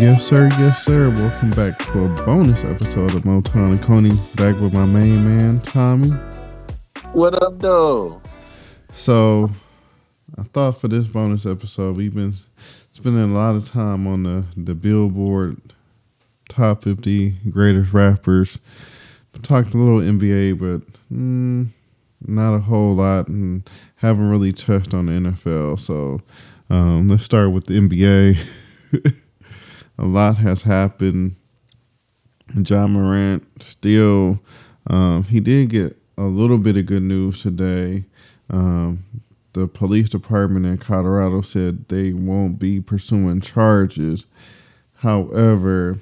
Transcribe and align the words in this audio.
Yes, 0.00 0.26
sir. 0.26 0.48
Yes, 0.58 0.82
sir. 0.82 1.10
Welcome 1.10 1.50
back 1.50 1.78
to 1.92 2.04
a 2.06 2.08
bonus 2.24 2.64
episode 2.64 3.14
of 3.14 3.24
Motown 3.24 3.72
and 3.72 3.82
Coney. 3.82 4.18
Back 4.34 4.58
with 4.58 4.72
my 4.72 4.86
main 4.86 5.36
man, 5.36 5.60
Tommy. 5.60 6.08
What 7.12 7.34
up, 7.42 7.58
though? 7.58 8.22
So, 8.94 9.50
I 10.38 10.44
thought 10.54 10.80
for 10.80 10.88
this 10.88 11.06
bonus 11.06 11.44
episode, 11.44 11.98
we've 11.98 12.14
been 12.14 12.32
spending 12.92 13.24
a 13.24 13.34
lot 13.34 13.56
of 13.56 13.66
time 13.66 14.06
on 14.06 14.22
the, 14.22 14.46
the 14.56 14.74
Billboard 14.74 15.60
top 16.48 16.82
50 16.84 17.32
greatest 17.50 17.92
rappers. 17.92 18.58
We 19.34 19.40
talked 19.40 19.74
a 19.74 19.76
little 19.76 20.00
NBA, 20.00 20.58
but 20.58 20.80
mm, 21.14 21.68
not 22.26 22.54
a 22.54 22.60
whole 22.60 22.94
lot, 22.94 23.28
and 23.28 23.68
haven't 23.96 24.30
really 24.30 24.54
touched 24.54 24.94
on 24.94 25.04
the 25.04 25.12
NFL. 25.12 25.78
So, 25.78 26.20
um, 26.70 27.08
let's 27.08 27.24
start 27.24 27.52
with 27.52 27.66
the 27.66 27.74
NBA. 27.74 29.16
a 30.00 30.06
lot 30.06 30.38
has 30.38 30.62
happened. 30.62 31.36
Ja 32.66 32.86
Morant 32.86 33.46
still, 33.62 34.40
um, 34.88 35.22
he 35.24 35.38
did 35.38 35.68
get 35.68 35.96
a 36.18 36.22
little 36.24 36.58
bit 36.58 36.76
of 36.76 36.86
good 36.86 37.02
news 37.02 37.42
today. 37.42 38.04
Um, 38.48 39.04
the 39.52 39.68
police 39.68 40.08
department 40.08 40.66
in 40.66 40.78
Colorado 40.78 41.42
said 41.42 41.88
they 41.88 42.12
won't 42.12 42.58
be 42.58 42.80
pursuing 42.80 43.40
charges. 43.40 44.26
However, 44.94 45.98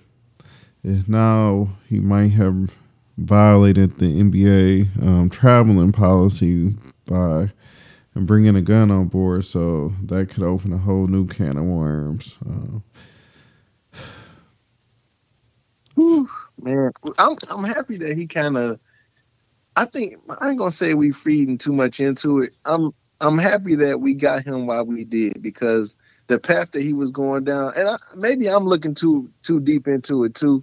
if 0.83 1.09
now 1.09 1.69
he 1.89 1.99
might 1.99 2.33
have 2.33 2.75
violated 3.19 3.99
the 3.99 4.07
NBA 4.07 5.03
um, 5.03 5.29
traveling 5.29 5.93
policy 5.93 6.77
by 7.07 7.51
bringing 8.15 8.57
a 8.57 8.63
gun 8.63 8.91
on 8.91 9.09
board, 9.09 9.45
so 9.45 9.93
that 10.05 10.31
could 10.31 10.45
open 10.45 10.73
a 10.73 10.79
whole 10.79 11.07
new 11.07 11.27
can 11.27 11.57
of 11.57 11.65
worms. 11.65 12.39
Uh, 12.49 12.79
man, 16.63 16.93
I'm 17.19 17.37
I'm 17.49 17.65
happy 17.65 17.97
that 17.99 18.17
he 18.17 18.27
kind 18.27 18.57
of. 18.57 18.81
I 19.77 19.85
think 19.85 20.17
I 20.41 20.51
ain't 20.51 20.59
gonna 20.59 20.73
say 20.73 20.95
we 20.95 21.13
feeding 21.13 21.59
too 21.59 21.73
much 21.73 22.01
into 22.01 22.41
it. 22.41 22.55
I'm 22.65 22.93
I'm 23.21 23.39
happy 23.39 23.75
that 23.77 24.01
we 24.01 24.15
got 24.15 24.45
him 24.45 24.67
while 24.67 24.85
we 24.85 25.05
did 25.05 25.43
because 25.43 25.97
the 26.29 26.39
path 26.39 26.73
that 26.73 26.83
he 26.83 26.93
was 26.93 27.11
going 27.11 27.45
down, 27.45 27.73
and 27.77 27.89
I, 27.89 27.97
maybe 28.17 28.49
I'm 28.49 28.65
looking 28.65 28.95
too 28.95 29.31
too 29.43 29.61
deep 29.61 29.89
into 29.89 30.25
it 30.25 30.35
too. 30.35 30.63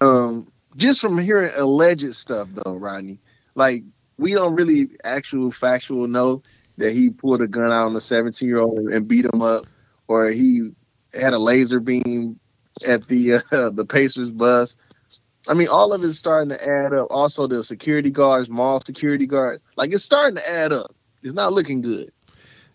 Um, 0.00 0.50
just 0.76 1.00
from 1.00 1.18
hearing 1.18 1.52
alleged 1.56 2.14
stuff 2.14 2.48
though, 2.52 2.74
Rodney, 2.74 3.18
like 3.54 3.84
we 4.18 4.34
don't 4.34 4.54
really 4.54 4.90
actual 5.04 5.50
factual 5.50 6.06
know 6.06 6.42
that 6.76 6.92
he 6.92 7.10
pulled 7.10 7.42
a 7.42 7.46
gun 7.46 7.72
out 7.72 7.86
on 7.86 7.96
a 7.96 8.00
17 8.00 8.48
year 8.48 8.60
old 8.60 8.78
and 8.78 9.08
beat 9.08 9.24
him 9.24 9.42
up, 9.42 9.66
or 10.08 10.30
he 10.30 10.70
had 11.14 11.32
a 11.32 11.38
laser 11.38 11.80
beam 11.80 12.38
at 12.86 13.06
the 13.08 13.34
uh, 13.52 13.70
the 13.70 13.84
Pacers 13.84 14.30
bus. 14.30 14.76
I 15.46 15.54
mean, 15.54 15.68
all 15.68 15.92
of 15.92 16.04
it's 16.04 16.18
starting 16.18 16.50
to 16.50 16.62
add 16.62 16.92
up. 16.92 17.06
Also, 17.10 17.46
the 17.46 17.64
security 17.64 18.10
guards, 18.10 18.50
mall 18.50 18.80
security 18.80 19.26
guards, 19.26 19.62
like 19.76 19.92
it's 19.92 20.04
starting 20.04 20.36
to 20.36 20.50
add 20.50 20.72
up. 20.72 20.94
It's 21.22 21.34
not 21.34 21.52
looking 21.52 21.80
good, 21.80 22.12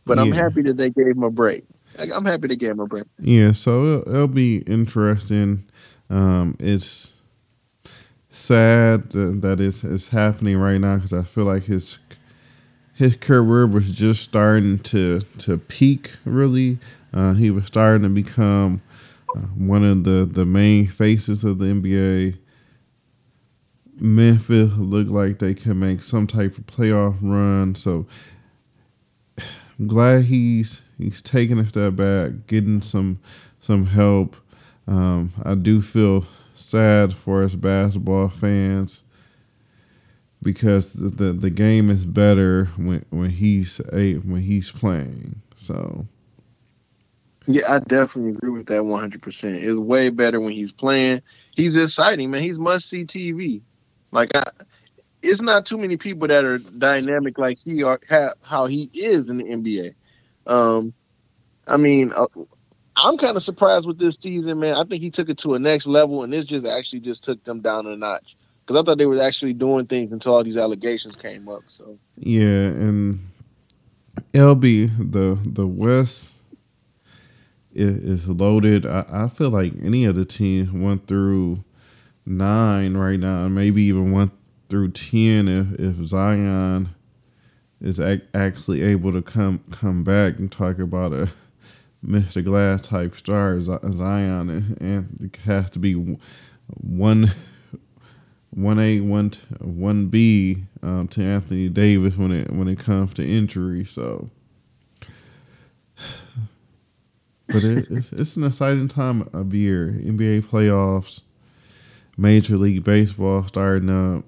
but 0.05 0.17
yeah. 0.17 0.23
I'm 0.23 0.31
happy 0.31 0.63
that 0.63 0.77
they 0.77 0.89
gave 0.89 1.07
him 1.07 1.23
a 1.23 1.29
break. 1.29 1.65
I'm 1.97 2.25
happy 2.25 2.47
they 2.47 2.55
gave 2.55 2.71
him 2.71 2.79
a 2.79 2.87
break. 2.87 3.05
Yeah, 3.19 3.51
so 3.51 3.85
it'll, 3.85 4.13
it'll 4.13 4.27
be 4.27 4.57
interesting. 4.59 5.63
Um, 6.09 6.55
it's 6.59 7.13
sad 8.29 9.11
that, 9.11 9.59
it's, 9.59 9.83
it's 9.83 10.09
happening 10.09 10.57
right 10.57 10.79
now 10.79 10.95
because 10.95 11.13
I 11.13 11.23
feel 11.23 11.45
like 11.45 11.63
his 11.63 11.99
his 12.95 13.15
career 13.15 13.65
was 13.65 13.91
just 13.91 14.21
starting 14.21 14.79
to 14.79 15.21
to 15.39 15.57
peak. 15.57 16.11
Really, 16.25 16.79
uh, 17.13 17.33
he 17.33 17.49
was 17.51 17.65
starting 17.65 18.03
to 18.03 18.09
become 18.09 18.81
one 19.39 19.83
of 19.83 20.03
the 20.03 20.27
the 20.29 20.45
main 20.45 20.87
faces 20.87 21.43
of 21.43 21.59
the 21.59 21.65
NBA. 21.65 22.37
Memphis 23.95 24.73
looked 24.75 25.11
like 25.11 25.39
they 25.39 25.53
could 25.53 25.77
make 25.77 26.01
some 26.01 26.25
type 26.25 26.57
of 26.57 26.65
playoff 26.65 27.17
run. 27.21 27.75
So 27.75 28.07
I'm 29.79 29.87
glad 29.87 30.25
he's 30.25 30.81
he's 30.97 31.21
taking 31.21 31.59
a 31.59 31.69
step 31.69 31.95
back, 31.95 32.47
getting 32.47 32.81
some 32.81 33.19
some 33.59 33.85
help. 33.85 34.35
Um, 34.87 35.33
I 35.43 35.55
do 35.55 35.81
feel 35.81 36.25
sad 36.55 37.13
for 37.13 37.43
us 37.43 37.55
basketball 37.55 38.29
fans 38.29 39.03
because 40.41 40.93
the, 40.93 41.09
the, 41.09 41.33
the 41.33 41.49
game 41.49 41.89
is 41.89 42.05
better 42.05 42.65
when 42.75 43.05
when 43.09 43.29
he's 43.29 43.79
a 43.91 44.15
when 44.15 44.41
he's 44.41 44.71
playing. 44.71 45.41
So 45.55 46.07
yeah, 47.47 47.73
I 47.73 47.79
definitely 47.79 48.31
agree 48.31 48.49
with 48.49 48.67
that 48.67 48.81
100%. 48.81 49.63
It's 49.63 49.77
way 49.77 50.09
better 50.09 50.39
when 50.39 50.53
he's 50.53 50.71
playing. 50.71 51.21
He's 51.51 51.75
exciting, 51.75 52.31
man. 52.31 52.41
He's 52.41 52.59
must 52.59 52.89
see 52.89 53.05
TV. 53.05 53.61
Like 54.11 54.35
I, 54.35 54.43
it's 55.21 55.41
not 55.41 55.65
too 55.65 55.77
many 55.77 55.97
people 55.97 56.27
that 56.27 56.43
are 56.45 56.57
dynamic 56.57 57.37
like 57.37 57.57
he 57.57 57.83
are 57.83 57.99
how 58.41 58.67
he 58.67 58.89
is 58.93 59.29
in 59.29 59.37
the 59.37 59.43
NBA. 59.43 59.93
Um, 60.47 60.93
I 61.67 61.77
mean, 61.77 62.11
uh, 62.15 62.27
I'm 62.95 63.17
kind 63.17 63.35
of 63.35 63.43
surprised 63.43 63.87
with 63.87 63.97
this 63.97 64.15
season, 64.15 64.59
man. 64.59 64.75
I 64.75 64.83
think 64.83 65.01
he 65.01 65.09
took 65.09 65.29
it 65.29 65.37
to 65.39 65.55
a 65.55 65.59
next 65.59 65.87
level, 65.87 66.23
and 66.23 66.31
this 66.31 66.45
just 66.45 66.65
actually 66.65 66.99
just 66.99 67.23
took 67.23 67.43
them 67.43 67.61
down 67.61 67.87
a 67.87 67.95
notch. 67.95 68.35
Because 68.65 68.81
I 68.81 68.85
thought 68.85 68.97
they 68.97 69.05
were 69.05 69.21
actually 69.21 69.53
doing 69.53 69.87
things 69.87 70.11
until 70.11 70.35
all 70.35 70.43
these 70.43 70.57
allegations 70.57 71.15
came 71.15 71.49
up. 71.49 71.63
So 71.67 71.97
yeah, 72.17 72.41
and 72.41 73.19
LB 74.33 75.11
the 75.11 75.39
the 75.43 75.67
West 75.67 76.32
is, 77.73 78.27
loaded. 78.27 78.85
I, 78.85 79.05
I 79.09 79.27
feel 79.29 79.49
like 79.49 79.73
any 79.81 80.05
of 80.05 80.15
the 80.15 80.25
teams 80.25 80.71
went 80.71 81.07
through 81.07 81.63
nine 82.25 82.95
right 82.95 83.19
now, 83.19 83.47
maybe 83.47 83.83
even 83.83 84.11
went 84.11 84.31
through 84.69 84.91
ten 84.91 85.47
if 85.47 85.79
if 85.79 86.07
Zion 86.07 86.89
is 87.81 87.99
ac- 87.99 88.23
actually 88.33 88.81
able 88.81 89.11
to 89.11 89.21
come 89.21 89.61
come 89.71 90.03
back 90.03 90.39
and 90.39 90.51
talk 90.51 90.79
about 90.79 91.13
a 91.13 91.29
Mr. 92.05 92.43
Glass 92.43 92.81
type 92.81 93.15
star 93.15 93.59
Zion, 93.61 94.49
and, 94.49 94.81
and 94.81 95.17
it 95.21 95.39
has 95.43 95.69
to 95.71 95.79
be 95.79 95.93
one 96.67 97.31
one 98.55 98.79
A 98.79 98.99
one 98.99 99.31
one 99.59 100.07
B 100.07 100.63
um, 100.81 101.07
to 101.09 101.23
Anthony 101.23 101.69
Davis 101.69 102.15
when 102.15 102.31
it 102.31 102.51
when 102.51 102.67
it 102.67 102.79
comes 102.79 103.13
to 103.15 103.27
injury. 103.27 103.85
So, 103.85 104.29
but 107.53 107.63
it, 107.63 107.87
it's 107.91 108.11
it's 108.11 108.35
an 108.35 108.43
exciting 108.43 108.87
time 108.87 109.29
of 109.31 109.53
year. 109.53 109.95
NBA 110.03 110.45
playoffs, 110.45 111.21
Major 112.17 112.57
League 112.57 112.83
Baseball 112.83 113.47
starting 113.47 113.89
up. 113.89 114.25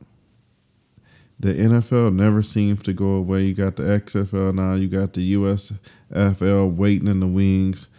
The 1.39 1.53
NFL 1.53 2.13
never 2.13 2.41
seems 2.41 2.83
to 2.83 2.93
go 2.93 3.07
away. 3.07 3.43
You 3.43 3.53
got 3.55 3.75
the 3.75 3.83
XFL 3.83 4.53
now. 4.53 4.75
You 4.75 4.87
got 4.87 5.13
the 5.13 5.33
USFL 5.33 6.73
waiting 6.75 7.07
in 7.07 7.19
the 7.19 7.27
wings. 7.27 7.89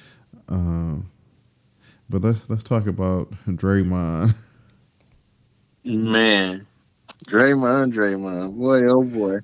Um, 0.48 1.10
but 2.08 2.22
let's 2.22 2.38
let's 2.48 2.62
talk 2.62 2.86
about 2.86 3.30
Draymond. 3.46 4.34
Man, 5.84 6.66
Draymond, 7.26 7.92
Draymond, 7.92 8.56
boy, 8.56 8.84
oh 8.88 9.04
boy. 9.04 9.38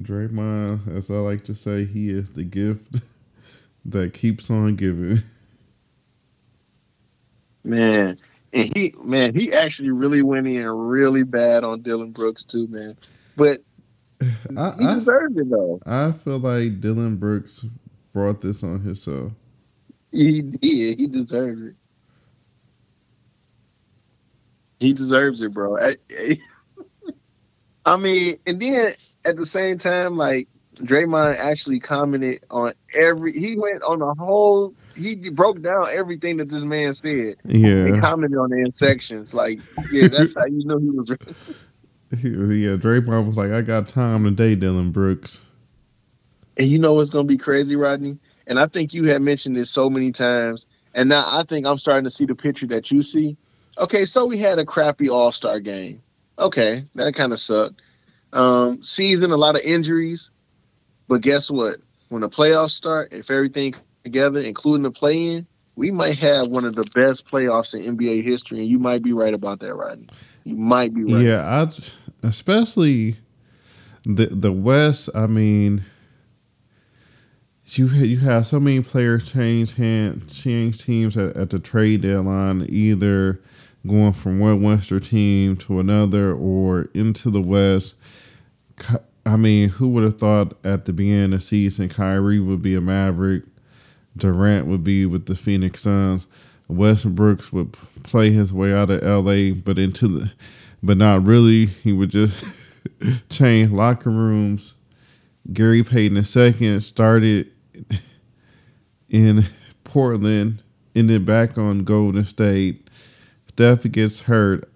Draymond, 0.00 0.96
as 0.96 1.10
I 1.10 1.14
like 1.14 1.44
to 1.44 1.54
say, 1.54 1.84
he 1.84 2.10
is 2.10 2.28
the 2.30 2.44
gift 2.44 2.96
that 3.86 4.14
keeps 4.14 4.50
on 4.50 4.76
giving. 4.76 5.22
Man, 7.64 8.18
and 8.52 8.76
he, 8.76 8.94
man, 9.02 9.34
he 9.34 9.52
actually 9.52 9.90
really 9.90 10.22
went 10.22 10.46
in 10.46 10.66
really 10.66 11.22
bad 11.22 11.64
on 11.64 11.82
Dillon 11.82 12.10
Brooks 12.10 12.44
too, 12.44 12.66
man. 12.68 12.96
But 13.36 13.60
I, 14.56 14.74
he 14.78 14.86
deserved 14.86 15.38
I, 15.38 15.40
it 15.42 15.50
though. 15.50 15.80
I 15.86 16.12
feel 16.12 16.38
like 16.38 16.80
Dillon 16.80 17.16
Brooks 17.16 17.64
brought 18.12 18.40
this 18.40 18.62
on 18.62 18.80
himself. 18.80 19.32
He 20.12 20.42
did. 20.42 20.98
He 20.98 21.06
deserved 21.06 21.62
it. 21.62 21.74
He 24.80 24.94
deserves 24.94 25.42
it, 25.42 25.52
bro. 25.52 25.78
I, 25.78 25.96
I 27.84 27.96
mean, 27.96 28.38
and 28.46 28.60
then 28.60 28.94
at 29.24 29.36
the 29.36 29.46
same 29.46 29.78
time, 29.78 30.16
like 30.16 30.48
Draymond 30.80 31.36
actually 31.38 31.80
commented 31.80 32.44
on 32.50 32.72
every. 32.98 33.32
He 33.32 33.56
went 33.56 33.82
on 33.82 34.00
the 34.00 34.14
whole. 34.14 34.74
He 34.94 35.14
broke 35.30 35.62
down 35.62 35.88
everything 35.90 36.38
that 36.38 36.48
this 36.48 36.62
man 36.62 36.94
said. 36.94 37.36
Yeah. 37.44 37.86
And 37.86 38.00
commented 38.00 38.38
on 38.38 38.50
the 38.50 38.58
in 38.58 38.70
sections. 38.70 39.32
Like, 39.32 39.60
yeah, 39.92 40.08
that's 40.08 40.34
how 40.34 40.46
you 40.46 40.64
know 40.64 40.78
he 40.78 40.90
was. 40.90 41.10
Real. 41.10 41.18
Yeah, 42.12 42.74
Draymond 42.74 43.24
was 43.24 43.36
like, 43.36 43.52
"I 43.52 43.60
got 43.60 43.88
time 43.88 44.24
today, 44.24 44.56
Dillon 44.56 44.90
Brooks." 44.90 45.42
And 46.56 46.66
you 46.66 46.76
know 46.76 46.94
what's 46.94 47.10
gonna 47.10 47.22
be 47.22 47.38
crazy, 47.38 47.76
Rodney? 47.76 48.18
And 48.48 48.58
I 48.58 48.66
think 48.66 48.92
you 48.92 49.04
had 49.04 49.22
mentioned 49.22 49.54
this 49.54 49.70
so 49.70 49.88
many 49.88 50.10
times, 50.10 50.66
and 50.92 51.08
now 51.08 51.24
I 51.24 51.44
think 51.44 51.66
I'm 51.66 51.78
starting 51.78 52.02
to 52.02 52.10
see 52.10 52.26
the 52.26 52.34
picture 52.34 52.66
that 52.66 52.90
you 52.90 53.04
see. 53.04 53.36
Okay, 53.78 54.04
so 54.04 54.26
we 54.26 54.38
had 54.38 54.58
a 54.58 54.64
crappy 54.64 55.08
All 55.08 55.30
Star 55.30 55.60
game. 55.60 56.02
Okay, 56.36 56.84
that 56.96 57.14
kind 57.14 57.32
of 57.32 57.38
sucked. 57.38 57.80
Um, 58.32 58.82
season, 58.82 59.30
a 59.30 59.36
lot 59.36 59.54
of 59.54 59.62
injuries, 59.62 60.30
but 61.10 61.22
guess 61.22 61.50
what? 61.50 61.80
When 62.08 62.20
the 62.22 62.30
playoffs 62.30 62.70
start, 62.70 63.12
if 63.12 63.30
everything 63.32 63.74
together, 64.04 64.40
including 64.40 64.84
the 64.84 64.92
play-in, 64.92 65.44
we 65.74 65.90
might 65.90 66.16
have 66.18 66.48
one 66.48 66.64
of 66.64 66.76
the 66.76 66.84
best 66.94 67.26
playoffs 67.26 67.74
in 67.74 67.96
NBA 67.96 68.22
history, 68.22 68.60
and 68.60 68.68
you 68.68 68.78
might 68.78 69.02
be 69.02 69.12
right 69.12 69.34
about 69.34 69.58
that, 69.58 69.74
Rodney. 69.74 70.08
You 70.44 70.54
might 70.54 70.94
be 70.94 71.02
right. 71.02 71.24
Yeah, 71.24 71.66
I 72.22 72.26
especially 72.26 73.16
the 74.04 74.26
the 74.26 74.52
West. 74.52 75.10
I 75.12 75.26
mean, 75.26 75.84
you 77.64 77.88
you 77.88 78.18
have 78.20 78.46
so 78.46 78.60
many 78.60 78.80
players 78.80 79.28
change 79.28 79.74
hands, 79.74 80.40
change 80.40 80.84
teams 80.84 81.16
at, 81.16 81.36
at 81.36 81.50
the 81.50 81.58
trade 81.58 82.02
deadline, 82.02 82.66
either 82.68 83.40
going 83.84 84.12
from 84.12 84.38
one 84.38 84.62
Western 84.62 85.00
team 85.00 85.56
to 85.56 85.80
another 85.80 86.34
or 86.34 86.82
into 86.94 87.30
the 87.30 87.42
West. 87.42 87.94
I 89.30 89.36
mean, 89.36 89.68
who 89.68 89.88
would 89.90 90.02
have 90.02 90.18
thought 90.18 90.58
at 90.64 90.86
the 90.86 90.92
beginning 90.92 91.26
of 91.26 91.30
the 91.30 91.40
season 91.40 91.88
Kyrie 91.88 92.40
would 92.40 92.62
be 92.62 92.74
a 92.74 92.80
Maverick, 92.80 93.44
Durant 94.16 94.66
would 94.66 94.82
be 94.82 95.06
with 95.06 95.26
the 95.26 95.36
Phoenix 95.36 95.82
Suns, 95.82 96.26
Westbrooks 96.68 97.52
would 97.52 97.72
play 98.02 98.32
his 98.32 98.52
way 98.52 98.74
out 98.74 98.90
of 98.90 99.04
LA, 99.04 99.54
but 99.54 99.78
into 99.78 100.08
the, 100.08 100.32
but 100.82 100.96
not 100.96 101.24
really. 101.24 101.66
He 101.66 101.92
would 101.92 102.10
just 102.10 102.44
change 103.30 103.70
locker 103.70 104.10
rooms. 104.10 104.74
Gary 105.52 105.84
Payton 105.84 106.16
II 106.16 106.80
started 106.80 107.52
in 109.08 109.44
Portland, 109.84 110.64
ended 110.96 111.24
back 111.24 111.56
on 111.56 111.84
Golden 111.84 112.24
State. 112.24 112.90
Steph 113.46 113.82
gets 113.92 114.20
hurt. 114.20 114.68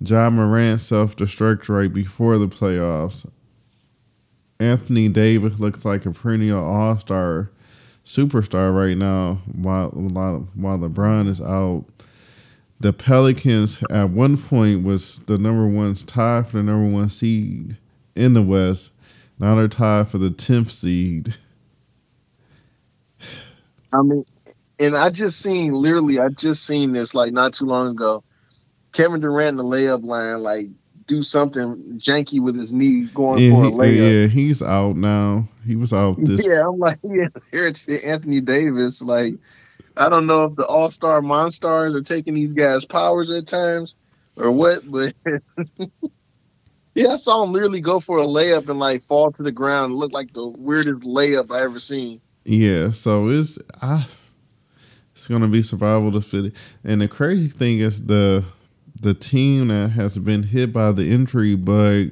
Ja 0.00 0.30
Morant 0.30 0.80
self 0.80 1.14
destruct 1.14 1.68
right 1.68 1.92
before 1.92 2.38
the 2.38 2.48
playoffs. 2.48 3.26
Anthony 4.64 5.08
Davis 5.08 5.58
looks 5.60 5.84
like 5.84 6.06
a 6.06 6.10
perennial 6.10 6.64
all 6.64 6.98
star 6.98 7.50
superstar 8.04 8.74
right 8.74 8.96
now 8.96 9.40
while 9.52 9.90
while 9.90 10.78
LeBron 10.78 11.28
is 11.28 11.40
out. 11.40 11.84
The 12.80 12.92
Pelicans 12.92 13.82
at 13.90 14.10
one 14.10 14.36
point 14.36 14.84
was 14.84 15.20
the 15.26 15.38
number 15.38 15.66
one 15.66 15.94
tied 15.94 16.48
for 16.48 16.58
the 16.58 16.62
number 16.62 16.88
one 16.88 17.08
seed 17.08 17.76
in 18.16 18.32
the 18.32 18.42
West. 18.42 18.92
Now 19.38 19.54
they're 19.54 19.68
tied 19.68 20.08
for 20.08 20.18
the 20.18 20.30
tenth 20.30 20.70
seed. 20.70 21.36
I 23.92 24.02
mean, 24.02 24.24
and 24.78 24.96
I 24.96 25.10
just 25.10 25.40
seen 25.40 25.72
literally, 25.72 26.18
I 26.18 26.28
just 26.28 26.66
seen 26.66 26.92
this 26.92 27.14
like 27.14 27.32
not 27.32 27.54
too 27.54 27.66
long 27.66 27.88
ago. 27.88 28.24
Kevin 28.92 29.20
Durant 29.20 29.50
in 29.50 29.56
the 29.56 29.64
layup 29.64 30.04
line, 30.04 30.42
like 30.42 30.68
do 31.06 31.22
something 31.22 32.00
janky 32.02 32.40
with 32.40 32.56
his 32.56 32.72
knee 32.72 33.08
going 33.14 33.42
yeah, 33.42 33.50
for 33.50 33.64
a 33.64 33.70
layup. 33.70 34.22
Yeah, 34.22 34.26
he's 34.28 34.62
out 34.62 34.96
now. 34.96 35.48
He 35.66 35.76
was 35.76 35.92
out 35.92 36.16
this. 36.24 36.46
Yeah, 36.46 36.66
I'm 36.68 36.78
like, 36.78 36.98
yeah, 37.04 37.28
here's 37.50 37.86
Anthony 37.86 38.40
Davis. 38.40 39.02
Like, 39.02 39.34
I 39.96 40.08
don't 40.08 40.26
know 40.26 40.44
if 40.44 40.56
the 40.56 40.66
All 40.66 40.90
Star 40.90 41.20
Monstars 41.20 41.94
are 41.94 42.02
taking 42.02 42.34
these 42.34 42.52
guys' 42.52 42.84
powers 42.84 43.30
at 43.30 43.46
times 43.46 43.94
or 44.36 44.50
what, 44.50 44.90
but 44.90 45.14
yeah, 46.94 47.08
I 47.08 47.16
saw 47.16 47.42
him 47.42 47.52
literally 47.52 47.80
go 47.80 48.00
for 48.00 48.18
a 48.18 48.26
layup 48.26 48.68
and 48.68 48.78
like 48.78 49.04
fall 49.04 49.30
to 49.32 49.42
the 49.42 49.52
ground. 49.52 49.92
It 49.92 49.96
looked 49.96 50.14
like 50.14 50.32
the 50.32 50.46
weirdest 50.46 51.02
layup 51.02 51.50
I 51.50 51.62
ever 51.62 51.78
seen. 51.78 52.20
Yeah, 52.44 52.90
so 52.90 53.28
it's 53.28 53.58
I 53.80 54.06
it's 55.14 55.26
gonna 55.26 55.48
be 55.48 55.62
survival 55.62 56.12
to 56.12 56.20
fit. 56.20 56.54
And 56.82 57.00
the 57.00 57.08
crazy 57.08 57.48
thing 57.48 57.78
is 57.78 58.02
the 58.06 58.44
the 59.04 59.12
team 59.12 59.68
that 59.68 59.90
has 59.90 60.16
been 60.16 60.44
hit 60.44 60.72
by 60.72 60.90
the 60.90 61.12
injury 61.12 61.54
bug 61.54 62.08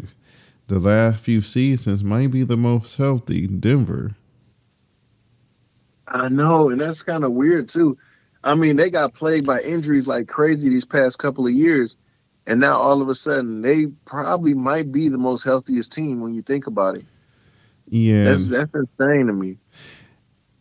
the 0.68 0.78
last 0.78 1.20
few 1.20 1.40
seasons 1.40 2.04
might 2.04 2.30
be 2.30 2.42
the 2.42 2.56
most 2.56 2.96
healthy, 2.96 3.46
Denver. 3.46 4.14
I 6.06 6.28
know, 6.28 6.68
and 6.68 6.78
that's 6.78 7.02
kind 7.02 7.24
of 7.24 7.32
weird 7.32 7.70
too. 7.70 7.96
I 8.44 8.54
mean, 8.54 8.76
they 8.76 8.90
got 8.90 9.14
plagued 9.14 9.46
by 9.46 9.62
injuries 9.62 10.06
like 10.06 10.28
crazy 10.28 10.68
these 10.68 10.84
past 10.84 11.18
couple 11.18 11.46
of 11.46 11.54
years, 11.54 11.96
and 12.46 12.60
now 12.60 12.76
all 12.76 13.00
of 13.00 13.08
a 13.08 13.14
sudden 13.14 13.62
they 13.62 13.86
probably 14.04 14.52
might 14.52 14.92
be 14.92 15.08
the 15.08 15.16
most 15.16 15.44
healthiest 15.44 15.92
team 15.92 16.20
when 16.20 16.34
you 16.34 16.42
think 16.42 16.66
about 16.66 16.96
it. 16.96 17.06
Yeah, 17.88 18.24
that's 18.24 18.48
that's 18.48 18.72
insane 18.74 19.28
to 19.28 19.32
me 19.32 19.56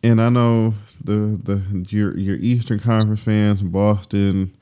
and 0.04 0.22
I 0.22 0.30
know 0.30 0.74
the 1.04 1.40
the 1.44 1.86
your 1.90 2.18
your 2.18 2.36
Eastern 2.38 2.80
Conference 2.80 3.22
fans, 3.22 3.64
Boston, 3.64 4.56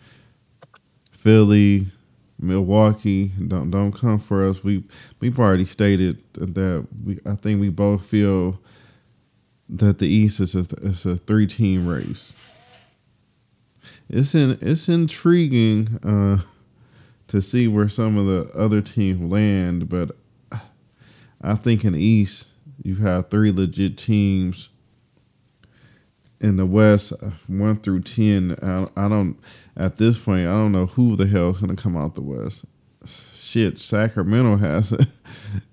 Philly, 1.19 1.87
Milwaukee, 2.39 3.33
don't 3.47 3.69
don't 3.71 3.91
come 3.91 4.19
for 4.19 4.47
us. 4.47 4.63
We 4.63 4.85
we've 5.19 5.37
already 5.37 5.65
stated 5.65 6.23
that 6.33 6.87
we 7.03 7.19
I 7.25 7.35
think 7.35 7.59
we 7.59 7.67
both 7.67 8.05
feel 8.05 8.57
that 9.67 9.99
the 9.99 10.07
East 10.07 10.39
is 10.39 10.55
a 10.55 10.65
is 10.81 11.05
a 11.05 11.17
three 11.17 11.45
team 11.45 11.87
race. 11.87 12.31
It's 14.09 14.33
in 14.33 14.57
it's 14.61 14.87
intriguing 14.87 15.99
uh, 16.03 16.41
to 17.27 17.41
see 17.41 17.67
where 17.67 17.89
some 17.89 18.17
of 18.17 18.25
the 18.25 18.49
other 18.57 18.81
teams 18.81 19.29
land, 19.29 19.89
but 19.89 20.15
I 21.41 21.55
think 21.55 21.83
in 21.83 21.93
the 21.93 22.01
East 22.01 22.47
you 22.81 22.95
have 22.95 23.29
three 23.29 23.51
legit 23.51 23.97
teams 23.97 24.69
in 26.41 26.55
the 26.55 26.65
West, 26.65 27.13
uh, 27.21 27.31
one 27.47 27.79
through 27.79 28.01
ten, 28.01 28.55
I, 28.61 28.87
I, 28.95 29.09
don't. 29.09 29.37
At 29.75 29.97
this 29.97 30.17
point, 30.17 30.47
I 30.47 30.51
don't 30.51 30.71
know 30.71 30.85
who 30.85 31.15
the 31.15 31.27
hell 31.27 31.49
is 31.49 31.57
going 31.57 31.75
to 31.75 31.81
come 31.81 31.97
out 31.97 32.15
the 32.15 32.21
West. 32.21 32.65
Shit, 33.05 33.79
Sacramento 33.79 34.57
has 34.57 34.93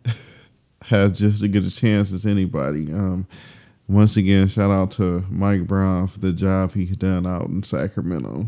has 0.82 1.18
just 1.18 1.42
as 1.42 1.50
good 1.50 1.64
a 1.64 1.70
chance 1.70 2.12
as 2.12 2.26
anybody. 2.26 2.92
Um, 2.92 3.26
once 3.88 4.16
again, 4.16 4.48
shout 4.48 4.70
out 4.70 4.90
to 4.92 5.24
Mike 5.30 5.66
Brown 5.66 6.08
for 6.08 6.18
the 6.18 6.32
job 6.32 6.72
he's 6.74 6.96
done 6.96 7.26
out 7.26 7.46
in 7.46 7.62
Sacramento. 7.62 8.46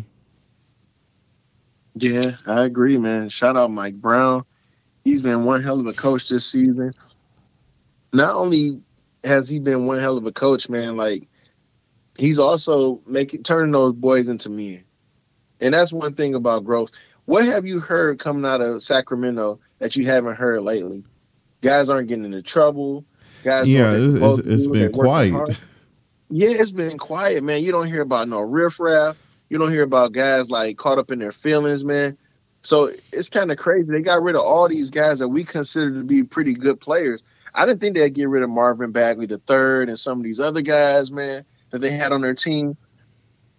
Yeah, 1.95 2.37
I 2.47 2.65
agree, 2.65 2.97
man. 2.97 3.29
Shout 3.29 3.57
out 3.57 3.71
Mike 3.71 3.95
Brown. 3.95 4.45
He's 5.05 5.23
been 5.23 5.45
one 5.45 5.63
hell 5.63 5.81
of 5.81 5.87
a 5.87 5.93
coach 5.93 6.29
this 6.29 6.47
season. 6.47 6.93
Not 8.13 8.35
only 8.35 8.81
has 9.25 9.49
he 9.49 9.59
been 9.59 9.87
one 9.87 10.01
hell 10.01 10.17
of 10.17 10.27
a 10.27 10.33
coach, 10.33 10.69
man, 10.69 10.97
like 10.97 11.29
he's 12.19 12.39
also 12.39 13.01
making 13.07 13.45
turning 13.45 13.73
those 13.73 13.95
boys 13.95 14.29
into 14.29 14.51
men. 14.51 14.85
And 15.61 15.73
that's 15.73 15.93
one 15.93 16.15
thing 16.15 16.35
about 16.35 16.65
growth. 16.65 16.91
What 17.25 17.45
have 17.47 17.65
you 17.65 17.81
heard 17.81 18.19
coming 18.19 18.45
out 18.45 18.61
of 18.61 18.83
Sacramento 18.83 19.61
that 19.79 19.97
you 19.97 20.07
haven't 20.07 20.37
heard 20.37 20.63
lately? 20.63 21.05
Guys 21.63 21.89
aren't 21.89 22.09
getting 22.09 22.25
into 22.25 22.43
trouble. 22.43 23.05
Guys, 23.45 23.69
yeah, 23.69 23.93
it's, 23.93 24.05
it's, 24.05 24.49
it's 24.49 24.67
been 24.67 24.93
quiet. 24.93 25.61
Yeah, 26.31 26.51
it's 26.51 26.73
been 26.73 26.99
quiet, 26.99 27.43
man. 27.43 27.63
You 27.63 27.73
don't 27.73 27.87
hear 27.87 28.03
about 28.03 28.29
no 28.29 28.41
riffraff. 28.41 29.17
You 29.49 29.59
don't 29.59 29.71
hear 29.71 29.83
about 29.83 30.13
guys 30.13 30.51
like 30.51 30.77
caught 30.77 30.99
up 30.99 31.11
in 31.11 31.19
their 31.19 31.33
feelings, 31.33 31.85
man. 31.85 32.19
So 32.63 32.93
it's 33.13 33.31
kind 33.31 33.51
of 33.51 33.59
crazy. 33.59 33.91
They 33.91 34.03
got 34.03 34.23
rid 34.23 34.37
of 34.37 34.43
all 34.43 34.69
these 34.69 34.91
guys 34.91 35.19
that 35.21 35.29
we 35.29 35.45
consider 35.45 35.95
to 35.95 36.05
be 36.05 36.23
pretty 36.23 36.53
good 36.53 36.81
players. 36.81 37.23
I 37.55 37.65
didn't 37.65 37.81
think 37.81 37.97
they'd 37.97 38.13
get 38.13 38.29
rid 38.29 38.43
of 38.43 38.51
Marvin 38.51 38.93
Bagley 38.93 39.27
the 39.27 39.39
third 39.39 39.89
and 39.89 39.99
some 39.99 40.19
of 40.19 40.25
these 40.25 40.41
other 40.41 40.61
guys, 40.61 41.11
man 41.11 41.45
that 41.71 41.81
they 41.81 41.91
had 41.91 42.13
on 42.13 42.21
their 42.21 42.35
team, 42.35 42.77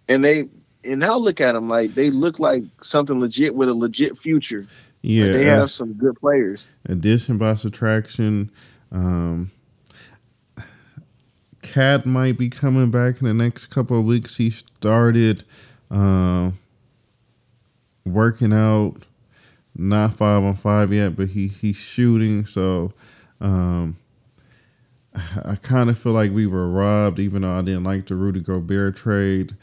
and 0.08 0.24
they 0.24 0.48
and 0.84 1.00
now 1.00 1.16
look 1.16 1.40
at 1.40 1.52
them 1.52 1.68
like 1.68 1.94
they 1.94 2.10
look 2.10 2.38
like 2.38 2.62
something 2.82 3.20
legit 3.20 3.54
with 3.54 3.68
a 3.68 3.74
legit 3.74 4.18
future. 4.18 4.66
Yeah, 5.02 5.24
like 5.24 5.32
they 5.32 5.44
have 5.44 5.70
some 5.70 5.94
good 5.94 6.16
players. 6.16 6.66
Addition 6.86 7.38
by 7.38 7.54
subtraction. 7.54 8.50
Um, 8.92 9.50
KAT 11.62 12.04
might 12.04 12.36
be 12.36 12.48
coming 12.48 12.90
back 12.90 13.20
in 13.20 13.26
the 13.26 13.34
next 13.34 13.66
couple 13.66 13.98
of 13.98 14.04
weeks. 14.04 14.36
He 14.36 14.50
started 14.50 15.44
uh, 15.90 16.50
working 18.04 18.52
out, 18.52 19.06
not 19.74 20.16
five 20.16 20.42
on 20.42 20.56
five 20.56 20.92
yet, 20.92 21.16
but 21.16 21.28
he 21.28 21.48
he's 21.48 21.76
shooting. 21.76 22.44
So 22.46 22.92
um, 23.40 23.96
I 25.14 25.56
kind 25.56 25.90
of 25.90 25.98
feel 25.98 26.12
like 26.12 26.32
we 26.32 26.46
were 26.46 26.70
robbed, 26.70 27.18
even 27.18 27.42
though 27.42 27.58
I 27.58 27.62
didn't 27.62 27.84
like 27.84 28.06
the 28.06 28.14
Rudy 28.14 28.40
Gobert 28.40 28.96
trade. 28.96 29.56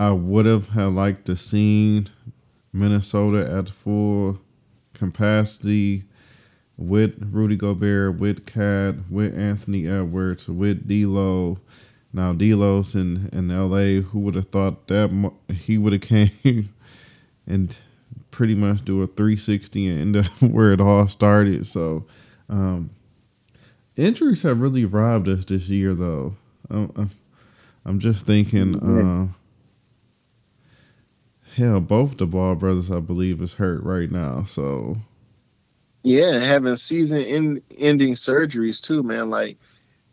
I 0.00 0.10
would 0.10 0.46
have 0.46 0.68
had 0.68 0.86
liked 0.86 1.26
to 1.26 1.36
seen 1.36 2.08
Minnesota 2.72 3.48
at 3.50 3.68
full 3.68 4.40
capacity 4.94 6.04
with 6.76 7.14
Rudy 7.30 7.54
Gobert, 7.54 8.18
with 8.18 8.44
KAT, 8.44 9.10
with 9.10 9.38
Anthony 9.38 9.86
Edwards, 9.86 10.48
with 10.48 10.88
D'Lo. 10.88 11.58
Now 12.12 12.32
D'Lo's 12.32 12.94
in 12.94 13.30
in 13.32 13.50
L.A. 13.50 14.00
Who 14.00 14.18
would 14.20 14.34
have 14.34 14.48
thought 14.48 14.88
that 14.88 15.32
he 15.48 15.78
would 15.78 15.92
have 15.92 16.02
came 16.42 16.74
and 17.46 17.76
pretty 18.32 18.54
much 18.54 18.84
do 18.84 19.02
a 19.02 19.06
360 19.06 19.86
and 19.86 20.00
end 20.00 20.16
up 20.16 20.32
where 20.42 20.72
it 20.72 20.80
all 20.80 21.06
started. 21.06 21.66
So. 21.66 22.06
Um, 22.48 22.90
Injuries 23.96 24.42
have 24.42 24.60
really 24.60 24.84
robbed 24.84 25.28
us 25.28 25.44
this 25.44 25.68
year, 25.68 25.94
though. 25.94 26.34
I'm, 26.70 27.10
I'm 27.84 27.98
just 27.98 28.24
thinking, 28.24 28.76
uh, 28.76 29.28
hell, 31.54 31.80
both 31.80 32.16
the 32.16 32.26
Ball 32.26 32.54
brothers, 32.54 32.90
I 32.90 33.00
believe, 33.00 33.42
is 33.42 33.54
hurt 33.54 33.82
right 33.82 34.10
now. 34.10 34.44
So, 34.44 34.96
yeah, 36.02 36.38
having 36.44 36.76
season-ending 36.76 38.14
surgeries 38.14 38.80
too, 38.80 39.02
man. 39.02 39.28
Like 39.28 39.58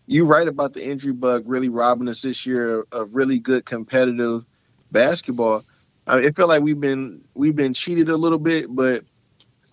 you 0.08 0.26
right 0.26 0.48
about 0.48 0.74
the 0.74 0.84
injury 0.86 1.14
bug 1.14 1.44
really 1.46 1.70
robbing 1.70 2.10
us 2.10 2.22
this 2.22 2.46
year 2.46 2.84
of 2.92 3.16
really 3.16 3.40
good 3.40 3.66
competitive 3.66 4.44
basketball. 4.92 5.64
I, 6.08 6.18
mean, 6.18 6.26
it 6.26 6.36
felt 6.36 6.50
like 6.50 6.64
we've 6.64 6.80
been 6.80 7.22
we've 7.34 7.56
been 7.56 7.74
cheated 7.74 8.10
a 8.10 8.18
little 8.18 8.40
bit, 8.40 8.76
but 8.76 9.06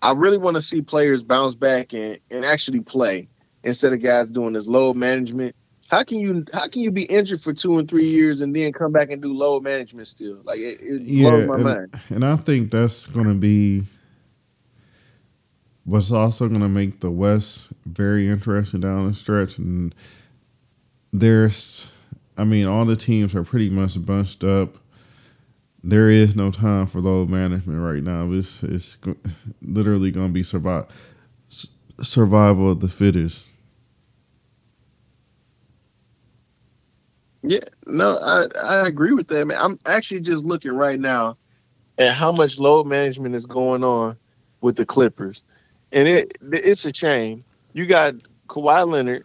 I 0.02 0.12
really 0.12 0.38
want 0.38 0.56
to 0.56 0.60
see 0.60 0.82
players 0.82 1.22
bounce 1.22 1.54
back 1.54 1.92
and, 1.92 2.18
and 2.30 2.44
actually 2.44 2.80
play 2.80 3.28
instead 3.66 3.92
of 3.92 4.00
guys 4.00 4.30
doing 4.30 4.54
this 4.54 4.66
load 4.66 4.96
management. 4.96 5.54
How 5.88 6.02
can 6.02 6.18
you 6.18 6.44
how 6.52 6.68
can 6.68 6.82
you 6.82 6.90
be 6.90 7.04
injured 7.04 7.42
for 7.42 7.52
two 7.52 7.78
and 7.78 7.88
three 7.88 8.06
years 8.06 8.40
and 8.40 8.54
then 8.54 8.73
come 8.73 8.92
back 8.92 9.11
and 9.11 9.20
do 9.20 9.32
load 9.32 9.62
management 9.62 10.08
still? 10.08 10.40
Like 10.44 10.58
it, 10.58 10.80
it 10.80 11.02
yeah, 11.02 11.30
blows 11.30 11.49
my 11.49 11.54
and, 11.54 11.64
mind. 11.64 12.00
And 12.08 12.25
I 12.25 12.37
think 12.37 12.70
that's 12.70 13.06
going 13.06 13.26
to 13.26 13.35
be 13.35 13.85
what's 15.85 16.11
also 16.11 16.49
going 16.49 16.61
to 16.61 16.68
make 16.68 17.00
the 17.00 17.11
West 17.11 17.68
very 17.85 18.28
interesting 18.28 18.80
down 18.80 19.06
the 19.06 19.14
stretch. 19.14 19.58
And 19.58 19.94
there's, 21.12 21.90
I 22.37 22.44
mean, 22.44 22.66
all 22.66 22.85
the 22.85 22.96
teams 22.96 23.35
are 23.35 23.44
pretty 23.44 23.68
much 23.68 24.00
bunched 24.04 24.42
up. 24.42 24.76
There 25.85 26.11
is 26.11 26.35
no 26.35 26.50
time 26.50 26.88
for 26.88 27.00
load 27.00 27.30
management 27.30 27.80
right 27.80 28.02
now. 28.02 28.32
It's 28.32 28.64
it's 28.64 28.96
literally 29.62 30.11
going 30.11 30.28
to 30.28 30.32
be 30.32 30.42
survive 30.42 30.87
survival 32.02 32.73
of 32.73 32.80
the 32.80 32.88
fittest. 32.88 33.46
Yeah, 37.48 37.60
no, 37.86 38.18
I 38.18 38.46
I 38.58 38.88
agree 38.88 39.12
with 39.12 39.28
that, 39.28 39.46
man. 39.46 39.58
I'm 39.60 39.78
actually 39.86 40.20
just 40.20 40.44
looking 40.44 40.72
right 40.72 40.98
now 40.98 41.36
at 41.96 42.12
how 42.12 42.32
much 42.32 42.58
load 42.58 42.86
management 42.86 43.36
is 43.36 43.46
going 43.46 43.84
on 43.84 44.18
with 44.60 44.74
the 44.76 44.84
Clippers, 44.84 45.42
and 45.92 46.08
it 46.08 46.36
it's 46.52 46.84
a 46.84 46.92
shame. 46.92 47.44
You 47.72 47.86
got 47.86 48.14
Kawhi 48.48 48.88
Leonard. 48.88 49.24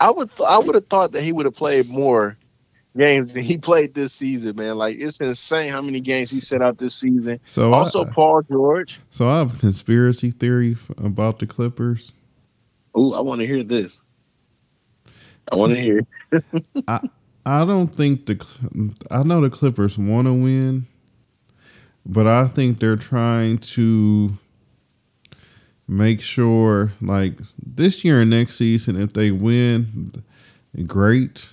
I 0.00 0.10
would 0.10 0.34
th- 0.36 0.48
I 0.48 0.58
would 0.58 0.74
have 0.74 0.88
thought 0.88 1.12
that 1.12 1.22
he 1.22 1.30
would 1.30 1.46
have 1.46 1.54
played 1.54 1.88
more 1.88 2.36
games 2.96 3.32
than 3.32 3.44
he 3.44 3.56
played 3.56 3.94
this 3.94 4.12
season, 4.12 4.56
man. 4.56 4.76
Like 4.76 4.96
it's 4.98 5.20
insane 5.20 5.70
how 5.70 5.82
many 5.82 6.00
games 6.00 6.30
he 6.30 6.40
set 6.40 6.60
out 6.60 6.78
this 6.78 6.96
season. 6.96 7.38
So 7.44 7.72
also 7.72 8.04
I, 8.04 8.10
Paul 8.10 8.42
George. 8.50 8.98
So 9.10 9.28
I 9.28 9.38
have 9.38 9.54
a 9.54 9.58
conspiracy 9.58 10.32
theory 10.32 10.76
about 10.98 11.38
the 11.38 11.46
Clippers. 11.46 12.12
Oh, 12.96 13.12
I 13.12 13.20
want 13.20 13.42
to 13.42 13.46
hear 13.46 13.62
this. 13.62 13.96
I 15.52 15.56
want 15.56 15.74
to 15.74 15.80
hear. 15.80 16.02
I 16.88 17.00
I 17.46 17.64
don't 17.64 17.88
think 17.94 18.26
the 18.26 18.44
I 19.10 19.22
know 19.24 19.40
the 19.40 19.50
Clippers 19.50 19.98
want 19.98 20.26
to 20.26 20.34
win, 20.34 20.86
but 22.06 22.26
I 22.26 22.48
think 22.48 22.80
they're 22.80 22.96
trying 22.96 23.58
to 23.58 24.38
make 25.88 26.20
sure 26.22 26.92
like 27.00 27.38
this 27.64 28.04
year 28.04 28.22
and 28.22 28.30
next 28.30 28.56
season 28.56 29.00
if 29.00 29.12
they 29.14 29.30
win, 29.32 30.12
great, 30.86 31.50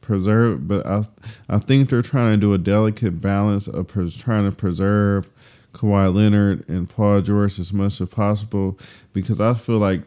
preserve. 0.00 0.68
But 0.68 0.86
I 0.86 1.04
I 1.48 1.58
think 1.58 1.90
they're 1.90 2.02
trying 2.02 2.32
to 2.34 2.38
do 2.46 2.54
a 2.54 2.58
delicate 2.58 3.20
balance 3.20 3.68
of 3.68 3.88
pres- 3.88 4.16
trying 4.16 4.50
to 4.50 4.56
preserve 4.56 5.28
Kawhi 5.74 6.14
Leonard 6.14 6.68
and 6.68 6.88
Paul 6.88 7.22
George 7.22 7.58
as 7.58 7.72
much 7.72 8.00
as 8.00 8.08
possible 8.10 8.78
because 9.12 9.40
I 9.40 9.54
feel 9.54 9.78
like 9.78 10.02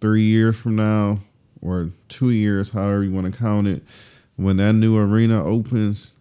three 0.00 0.24
years 0.24 0.56
from 0.56 0.76
now 0.76 1.18
or 1.62 1.90
two 2.08 2.30
years, 2.30 2.70
however 2.70 3.04
you 3.04 3.12
want 3.12 3.32
to 3.32 3.38
count 3.38 3.66
it, 3.66 3.82
when 4.36 4.56
that 4.56 4.72
new 4.72 4.96
arena 4.96 5.44
opens, 5.44 6.12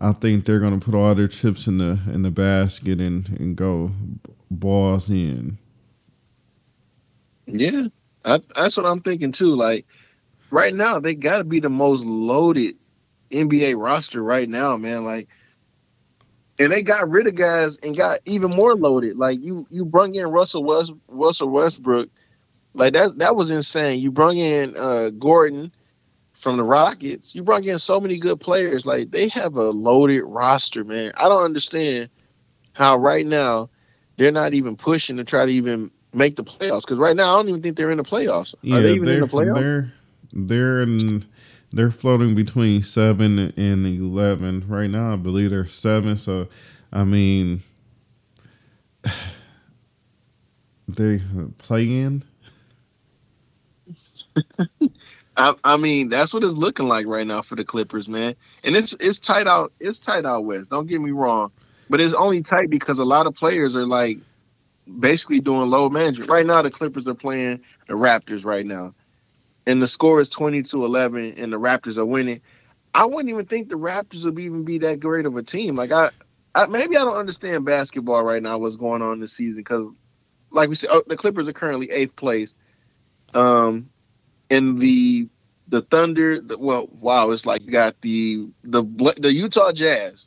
I 0.00 0.12
think 0.12 0.44
they're 0.44 0.60
gonna 0.60 0.78
put 0.78 0.94
all 0.94 1.14
their 1.14 1.28
chips 1.28 1.66
in 1.66 1.78
the 1.78 1.98
in 2.12 2.22
the 2.22 2.30
basket 2.30 3.00
and 3.00 3.28
and 3.40 3.56
go 3.56 3.90
balls 4.50 5.10
in. 5.10 5.58
Yeah, 7.46 7.88
I, 8.24 8.40
that's 8.54 8.76
what 8.76 8.86
I'm 8.86 9.00
thinking 9.00 9.32
too. 9.32 9.54
Like 9.54 9.86
right 10.50 10.74
now, 10.74 11.00
they 11.00 11.14
got 11.14 11.38
to 11.38 11.44
be 11.44 11.60
the 11.60 11.70
most 11.70 12.04
loaded 12.04 12.76
NBA 13.30 13.80
roster 13.80 14.22
right 14.22 14.48
now, 14.48 14.76
man. 14.76 15.04
Like, 15.04 15.28
and 16.58 16.72
they 16.72 16.82
got 16.82 17.08
rid 17.08 17.26
of 17.26 17.34
guys 17.34 17.78
and 17.78 17.96
got 17.96 18.20
even 18.24 18.50
more 18.50 18.74
loaded. 18.74 19.16
Like 19.16 19.40
you, 19.40 19.66
you 19.70 19.84
brought 19.84 20.14
in 20.14 20.26
Russell 20.26 20.64
West, 20.64 20.92
Russell 21.08 21.50
Westbrook, 21.50 22.08
like 22.78 22.92
that 22.94 23.18
that 23.18 23.36
was 23.36 23.50
insane. 23.50 24.00
You 24.00 24.10
brought 24.10 24.36
in 24.36 24.76
uh, 24.76 25.10
Gordon 25.10 25.72
from 26.40 26.56
the 26.56 26.62
Rockets. 26.62 27.34
You 27.34 27.42
brought 27.42 27.64
in 27.64 27.78
so 27.78 28.00
many 28.00 28.18
good 28.18 28.40
players. 28.40 28.86
Like 28.86 29.10
they 29.10 29.28
have 29.28 29.56
a 29.56 29.70
loaded 29.70 30.22
roster, 30.22 30.84
man. 30.84 31.12
I 31.16 31.28
don't 31.28 31.42
understand 31.42 32.08
how 32.72 32.96
right 32.96 33.26
now 33.26 33.68
they're 34.16 34.32
not 34.32 34.54
even 34.54 34.76
pushing 34.76 35.16
to 35.16 35.24
try 35.24 35.44
to 35.44 35.52
even 35.52 35.90
make 36.14 36.36
the 36.36 36.44
playoffs. 36.44 36.82
Because 36.82 36.98
right 36.98 37.16
now 37.16 37.34
I 37.34 37.38
don't 37.38 37.48
even 37.48 37.62
think 37.62 37.76
they're 37.76 37.90
in 37.90 37.98
the 37.98 38.04
playoffs. 38.04 38.54
Yeah, 38.62 38.78
Are 38.78 38.82
they 38.82 38.92
even 38.92 39.08
in 39.08 39.20
the 39.20 39.26
playoffs? 39.26 39.54
They're 39.56 39.92
they're 40.32 40.82
in, 40.82 41.26
they're 41.72 41.90
floating 41.90 42.34
between 42.36 42.82
seven 42.84 43.52
and 43.56 43.86
eleven 43.86 44.64
right 44.68 44.90
now. 44.90 45.14
I 45.14 45.16
believe 45.16 45.50
they're 45.50 45.66
seven. 45.66 46.16
So 46.16 46.48
I 46.92 47.02
mean, 47.02 47.62
they 50.88 51.20
play 51.58 51.84
in. 51.84 52.24
I, 55.36 55.54
I, 55.62 55.76
mean, 55.76 56.08
that's 56.08 56.34
what 56.34 56.42
it's 56.42 56.54
looking 56.54 56.88
like 56.88 57.06
right 57.06 57.26
now 57.26 57.42
for 57.42 57.54
the 57.54 57.64
Clippers, 57.64 58.08
man. 58.08 58.34
And 58.64 58.74
it's 58.74 58.94
it's 58.98 59.18
tight 59.18 59.46
out. 59.46 59.72
It's 59.78 60.00
tight 60.00 60.24
out 60.24 60.44
west. 60.44 60.70
Don't 60.70 60.88
get 60.88 61.00
me 61.00 61.12
wrong, 61.12 61.52
but 61.88 62.00
it's 62.00 62.14
only 62.14 62.42
tight 62.42 62.70
because 62.70 62.98
a 62.98 63.04
lot 63.04 63.26
of 63.26 63.34
players 63.36 63.76
are 63.76 63.86
like 63.86 64.18
basically 64.98 65.40
doing 65.40 65.70
load 65.70 65.92
management. 65.92 66.28
Right 66.28 66.44
now, 66.44 66.62
the 66.62 66.70
Clippers 66.70 67.06
are 67.06 67.14
playing 67.14 67.60
the 67.86 67.94
Raptors 67.94 68.44
right 68.44 68.66
now, 68.66 68.94
and 69.66 69.80
the 69.80 69.86
score 69.86 70.20
is 70.20 70.28
twenty 70.28 70.62
to 70.64 70.84
eleven, 70.84 71.34
and 71.36 71.52
the 71.52 71.60
Raptors 71.60 71.98
are 71.98 72.06
winning. 72.06 72.40
I 72.94 73.04
wouldn't 73.04 73.28
even 73.28 73.46
think 73.46 73.68
the 73.68 73.78
Raptors 73.78 74.24
would 74.24 74.38
even 74.40 74.64
be 74.64 74.78
that 74.78 74.98
great 74.98 75.24
of 75.24 75.36
a 75.36 75.42
team. 75.42 75.76
Like 75.76 75.92
I, 75.92 76.10
I 76.56 76.66
maybe 76.66 76.96
I 76.96 77.04
don't 77.04 77.16
understand 77.16 77.64
basketball 77.64 78.24
right 78.24 78.42
now. 78.42 78.58
What's 78.58 78.74
going 78.74 79.02
on 79.02 79.20
this 79.20 79.34
season? 79.34 79.60
Because, 79.60 79.86
like 80.50 80.68
we 80.68 80.74
said, 80.74 80.90
oh, 80.92 81.04
the 81.06 81.16
Clippers 81.16 81.46
are 81.46 81.52
currently 81.52 81.90
eighth 81.92 82.16
place. 82.16 82.54
Um, 83.34 83.90
in 84.50 84.78
the 84.78 85.28
the 85.68 85.82
Thunder. 85.82 86.40
The, 86.40 86.58
well, 86.58 86.88
wow, 87.00 87.30
it's 87.30 87.46
like 87.46 87.62
you 87.62 87.70
got 87.70 88.00
the 88.00 88.48
the 88.64 88.82
the 89.18 89.32
Utah 89.32 89.72
Jazz. 89.72 90.26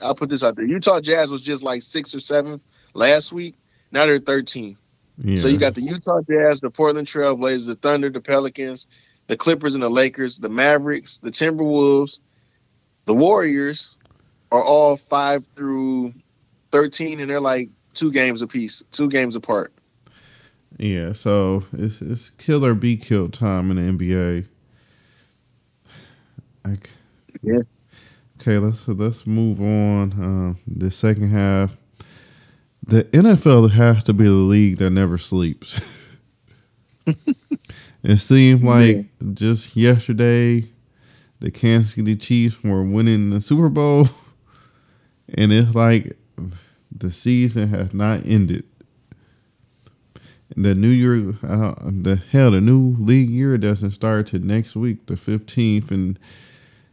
I'll 0.00 0.14
put 0.14 0.28
this 0.28 0.42
out 0.42 0.56
there. 0.56 0.64
Utah 0.64 1.00
Jazz 1.00 1.30
was 1.30 1.42
just 1.42 1.62
like 1.62 1.82
six 1.82 2.14
or 2.14 2.20
seven 2.20 2.60
last 2.94 3.32
week. 3.32 3.56
Now 3.90 4.06
they're 4.06 4.18
13. 4.18 4.76
Yeah. 5.18 5.40
So 5.40 5.48
you 5.48 5.58
got 5.58 5.74
the 5.74 5.82
Utah 5.82 6.20
Jazz, 6.28 6.60
the 6.60 6.70
Portland 6.70 7.06
Trail 7.06 7.36
Blazers, 7.36 7.66
the 7.66 7.76
Thunder, 7.76 8.10
the 8.10 8.20
Pelicans, 8.20 8.86
the 9.28 9.36
Clippers 9.36 9.74
and 9.74 9.82
the 9.82 9.88
Lakers, 9.88 10.38
the 10.38 10.48
Mavericks, 10.48 11.18
the 11.22 11.30
Timberwolves, 11.30 12.18
the 13.06 13.14
Warriors 13.14 13.96
are 14.50 14.62
all 14.62 14.96
five 14.96 15.44
through 15.56 16.14
13, 16.72 17.20
and 17.20 17.30
they're 17.30 17.40
like 17.40 17.70
two 17.94 18.10
games 18.10 18.42
apiece, 18.42 18.82
two 18.92 19.08
games 19.08 19.36
apart. 19.36 19.72
Yeah, 20.78 21.12
so 21.12 21.64
it's 21.72 22.02
it's 22.02 22.30
kill 22.30 22.64
or 22.64 22.74
be 22.74 22.96
killed 22.96 23.32
time 23.32 23.70
in 23.70 23.76
the 23.76 23.92
NBA. 23.92 24.46
Like, 26.64 26.90
yeah. 27.42 27.60
Okay, 28.40 28.58
let's 28.58 28.88
let's 28.88 29.26
move 29.26 29.60
on. 29.60 30.12
Uh, 30.12 30.54
the 30.66 30.90
second 30.90 31.30
half, 31.30 31.76
the 32.84 33.04
NFL 33.04 33.70
has 33.70 34.02
to 34.04 34.12
be 34.12 34.24
the 34.24 34.30
league 34.30 34.78
that 34.78 34.90
never 34.90 35.16
sleeps. 35.16 35.80
it 38.02 38.16
seemed 38.16 38.62
like 38.62 38.96
yeah. 38.96 39.02
just 39.32 39.76
yesterday, 39.76 40.68
the 41.38 41.52
Kansas 41.52 41.94
City 41.94 42.16
Chiefs 42.16 42.62
were 42.64 42.82
winning 42.82 43.30
the 43.30 43.40
Super 43.40 43.68
Bowl, 43.68 44.08
and 45.34 45.52
it's 45.52 45.76
like 45.76 46.16
the 46.90 47.12
season 47.12 47.68
has 47.68 47.94
not 47.94 48.26
ended 48.26 48.64
the 50.56 50.74
new 50.74 50.88
year, 50.88 51.34
uh, 51.42 51.74
the 51.84 52.22
hell, 52.30 52.50
the 52.52 52.60
new 52.60 52.96
league 52.98 53.30
year 53.30 53.58
doesn't 53.58 53.90
start 53.92 54.28
till 54.28 54.40
next 54.40 54.76
week, 54.76 55.06
the 55.06 55.16
fifteenth, 55.16 55.90
and 55.90 56.18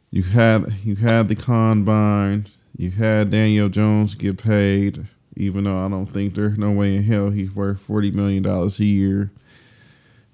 you 0.10 0.24
had 0.24 0.74
you 0.84 0.96
had 0.96 1.28
the 1.28 1.36
combine, 1.36 2.48
you 2.76 2.92
had 2.92 3.32
Daniel 3.32 3.70
Jones 3.70 4.16
get 4.16 4.38
paid, 4.38 5.06
even 5.36 5.64
though 5.66 5.86
I 5.86 5.90
don't 5.90 6.08
think 6.08 6.34
there's 6.34 6.58
no 6.58 6.72
way 6.72 6.96
in 6.96 7.04
hell 7.04 7.30
he's 7.30 7.54
worth 7.54 7.80
forty 7.82 8.12
million 8.12 8.44
dollars 8.44 8.80
a 8.80 8.86
year. 8.86 9.32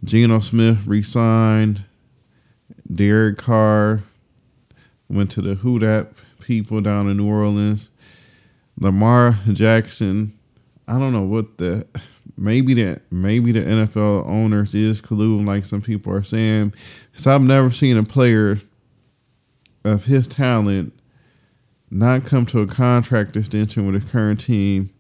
Geno 0.04 0.40
Smith 0.40 0.86
resigned. 0.86 1.84
Derek 2.92 3.38
Carr 3.38 4.04
went 5.10 5.32
to 5.32 5.42
the 5.42 5.56
Who 5.56 5.80
Dat 5.80 6.08
people 6.40 6.80
down 6.82 7.10
in 7.10 7.18
New 7.18 7.28
Orleans. 7.28 7.90
Lamar 8.80 9.40
Jackson, 9.52 10.37
I 10.88 11.00
don't 11.00 11.14
know 11.14 11.24
what 11.24 11.58
the 11.58 11.86
maybe 12.38 12.74
that 12.76 13.02
maybe 13.12 13.52
the 13.52 13.62
NFL 13.62 14.28
owners 14.28 14.76
is 14.76 15.02
colluding 15.02 15.46
like 15.46 15.66
some 15.66 15.82
people 15.82 16.14
are 16.14 16.24
saying. 16.24 16.74
So 17.16 17.32
I've 17.34 17.42
never 17.42 17.72
seen 17.72 17.98
a 17.98 18.04
player 18.04 18.60
of 19.84 20.06
his 20.06 20.28
talent 20.28 20.94
not 21.92 22.26
come 22.26 22.46
to 22.48 22.62
a 22.62 22.68
contract 22.68 23.38
extension 23.38 23.86
with 23.86 24.02
his 24.02 24.12
current 24.12 24.42
team, 24.42 24.92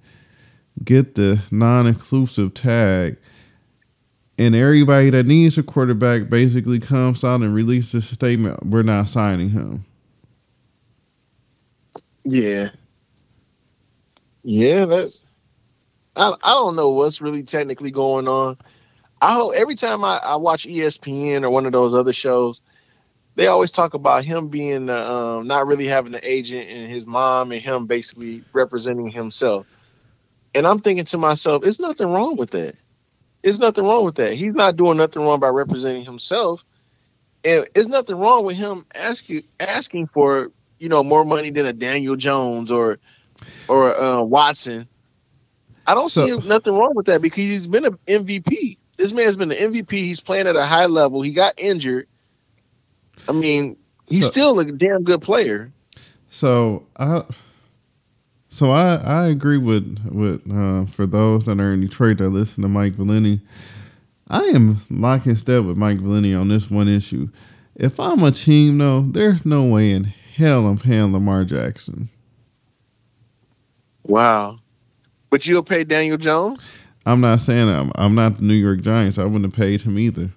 get 0.84 1.15
the 1.15 1.41
non-exclusive 1.51 2.53
tag, 2.53 3.17
and 4.38 4.56
everybody 4.56 5.10
that 5.12 5.25
needs 5.27 5.58
a 5.58 5.63
quarterback 5.63 6.29
basically 6.29 6.79
comes 6.79 7.24
out 7.24 7.41
and 7.41 7.53
releases 7.56 8.12
a 8.12 8.15
statement: 8.15 8.65
"We're 8.65 8.84
not 8.84 9.10
signing 9.10 9.50
him." 9.51 9.86
Yeah. 12.25 12.72
Yeah, 14.44 14.86
that's. 14.86 15.22
I 16.17 16.33
I 16.43 16.53
don't 16.53 16.75
know 16.75 16.89
what's 16.89 17.21
really 17.21 17.43
technically 17.43 17.91
going 17.91 18.27
on. 18.27 18.57
I 19.21 19.33
hope 19.33 19.53
every 19.55 19.75
time 19.75 20.03
I, 20.03 20.17
I 20.17 20.36
watch 20.36 20.65
ESPN 20.65 21.43
or 21.43 21.50
one 21.50 21.65
of 21.65 21.71
those 21.71 21.93
other 21.93 22.13
shows, 22.13 22.62
they 23.36 23.47
always 23.47 23.71
talk 23.71 23.93
about 23.93 24.25
him 24.25 24.50
being 24.50 24.89
uh, 24.89 24.97
um, 24.97 25.47
not 25.47 25.67
really 25.67 25.88
having 25.88 26.13
an 26.13 26.21
agent 26.24 26.69
and 26.69 26.91
his 26.91 27.05
mom 27.05 27.51
and 27.51 27.62
him 27.62 27.88
basically 27.88 28.43
representing 28.53 29.09
himself. 29.09 29.65
And 30.53 30.67
I'm 30.67 30.81
thinking 30.81 31.05
to 31.05 31.17
myself, 31.17 31.63
there's 31.63 31.79
nothing 31.79 32.12
wrong 32.12 32.36
with 32.36 32.51
that. 32.51 32.75
There's 33.43 33.59
nothing 33.59 33.86
wrong 33.86 34.05
with 34.05 34.15
that. 34.15 34.33
He's 34.33 34.53
not 34.53 34.75
doing 34.75 34.97
nothing 34.97 35.21
wrong 35.21 35.39
by 35.39 35.50
representing 35.50 36.03
himself. 36.03 36.63
And 37.43 37.67
there's 37.74 37.88
nothing 37.88 38.17
wrong 38.17 38.43
with 38.45 38.57
him 38.57 38.86
asking 38.93 39.43
asking 39.59 40.07
for, 40.07 40.51
you 40.79 40.89
know, 40.89 41.03
more 41.03 41.24
money 41.24 41.51
than 41.51 41.65
a 41.65 41.74
Daniel 41.74 42.15
Jones 42.15 42.71
or 42.71 42.97
or 43.67 43.95
uh, 44.00 44.21
Watson. 44.21 44.88
I 45.88 45.94
don't 45.94 46.10
So- 46.12 46.39
see 46.41 46.48
nothing 46.48 46.74
wrong 46.75 46.94
with 46.96 47.06
that 47.08 47.22
because 47.22 47.38
he's 47.38 47.67
been 47.67 47.86
an 47.86 47.98
MVP. 48.08 48.77
This 48.98 49.13
man's 49.13 49.36
been 49.36 49.51
an 49.51 49.58
MVP. 49.58 49.91
He's 50.06 50.20
playing 50.20 50.48
at 50.48 50.56
a 50.56 50.65
high 50.65 50.86
level. 50.88 51.22
He 51.22 51.32
got 51.32 51.53
injured. 51.58 52.08
I 53.27 53.32
mean, 53.32 53.77
he's 54.08 54.25
So- 54.25 54.32
still 54.32 54.60
a 54.60 54.65
damn 54.65 55.03
good 55.03 55.22
player. 55.22 55.72
So 56.29 56.84
I, 56.98 57.24
so 58.50 58.72
I 58.72 58.96
I 58.96 59.25
agree 59.27 59.58
with 59.58 59.98
with 60.12 60.41
uh, 60.51 60.86
for 60.91 61.08
those 61.08 61.44
that 61.46 61.60
are 61.60 61.74
in 61.74 61.82
Detroit 61.82 62.17
that 62.17 62.29
listen 62.29 62.63
to 62.63 62.67
Mike 62.70 62.96
Valenti. 62.96 63.39
I 64.27 64.41
am 64.44 64.82
lock 64.89 65.25
and 65.25 65.39
step 65.39 65.63
with 65.63 65.77
Mike 65.77 66.00
Valenti 66.00 66.34
on 66.36 66.50
this 66.50 66.70
one 66.70 66.89
issue. 66.89 67.29
If 67.75 67.98
I'm 68.00 68.24
a 68.24 68.32
team, 68.32 68.77
though, 68.79 69.01
there's 69.01 69.46
no 69.46 69.63
way 69.65 69.91
in 69.91 70.03
hell 70.03 70.67
I'm 70.67 70.77
paying 70.77 71.13
Lamar 71.13 71.46
Jackson. 71.46 72.10
Wow. 74.03 74.58
But 75.29 75.46
you'll 75.46 75.63
pay 75.63 75.84
Daniel 75.84 76.17
Jones? 76.17 76.62
I'm 77.05 77.22
not 77.22 77.41
saying 77.41 77.69
I'm 77.69 77.91
I'm 77.96 78.15
not 78.15 78.38
the 78.38 78.43
New 78.43 78.53
York 78.53 78.81
Giants. 78.81 79.17
I 79.17 79.24
wouldn't 79.24 79.46
have 79.46 79.53
paid 79.53 79.81
him 79.81 79.98
either. 79.98 80.29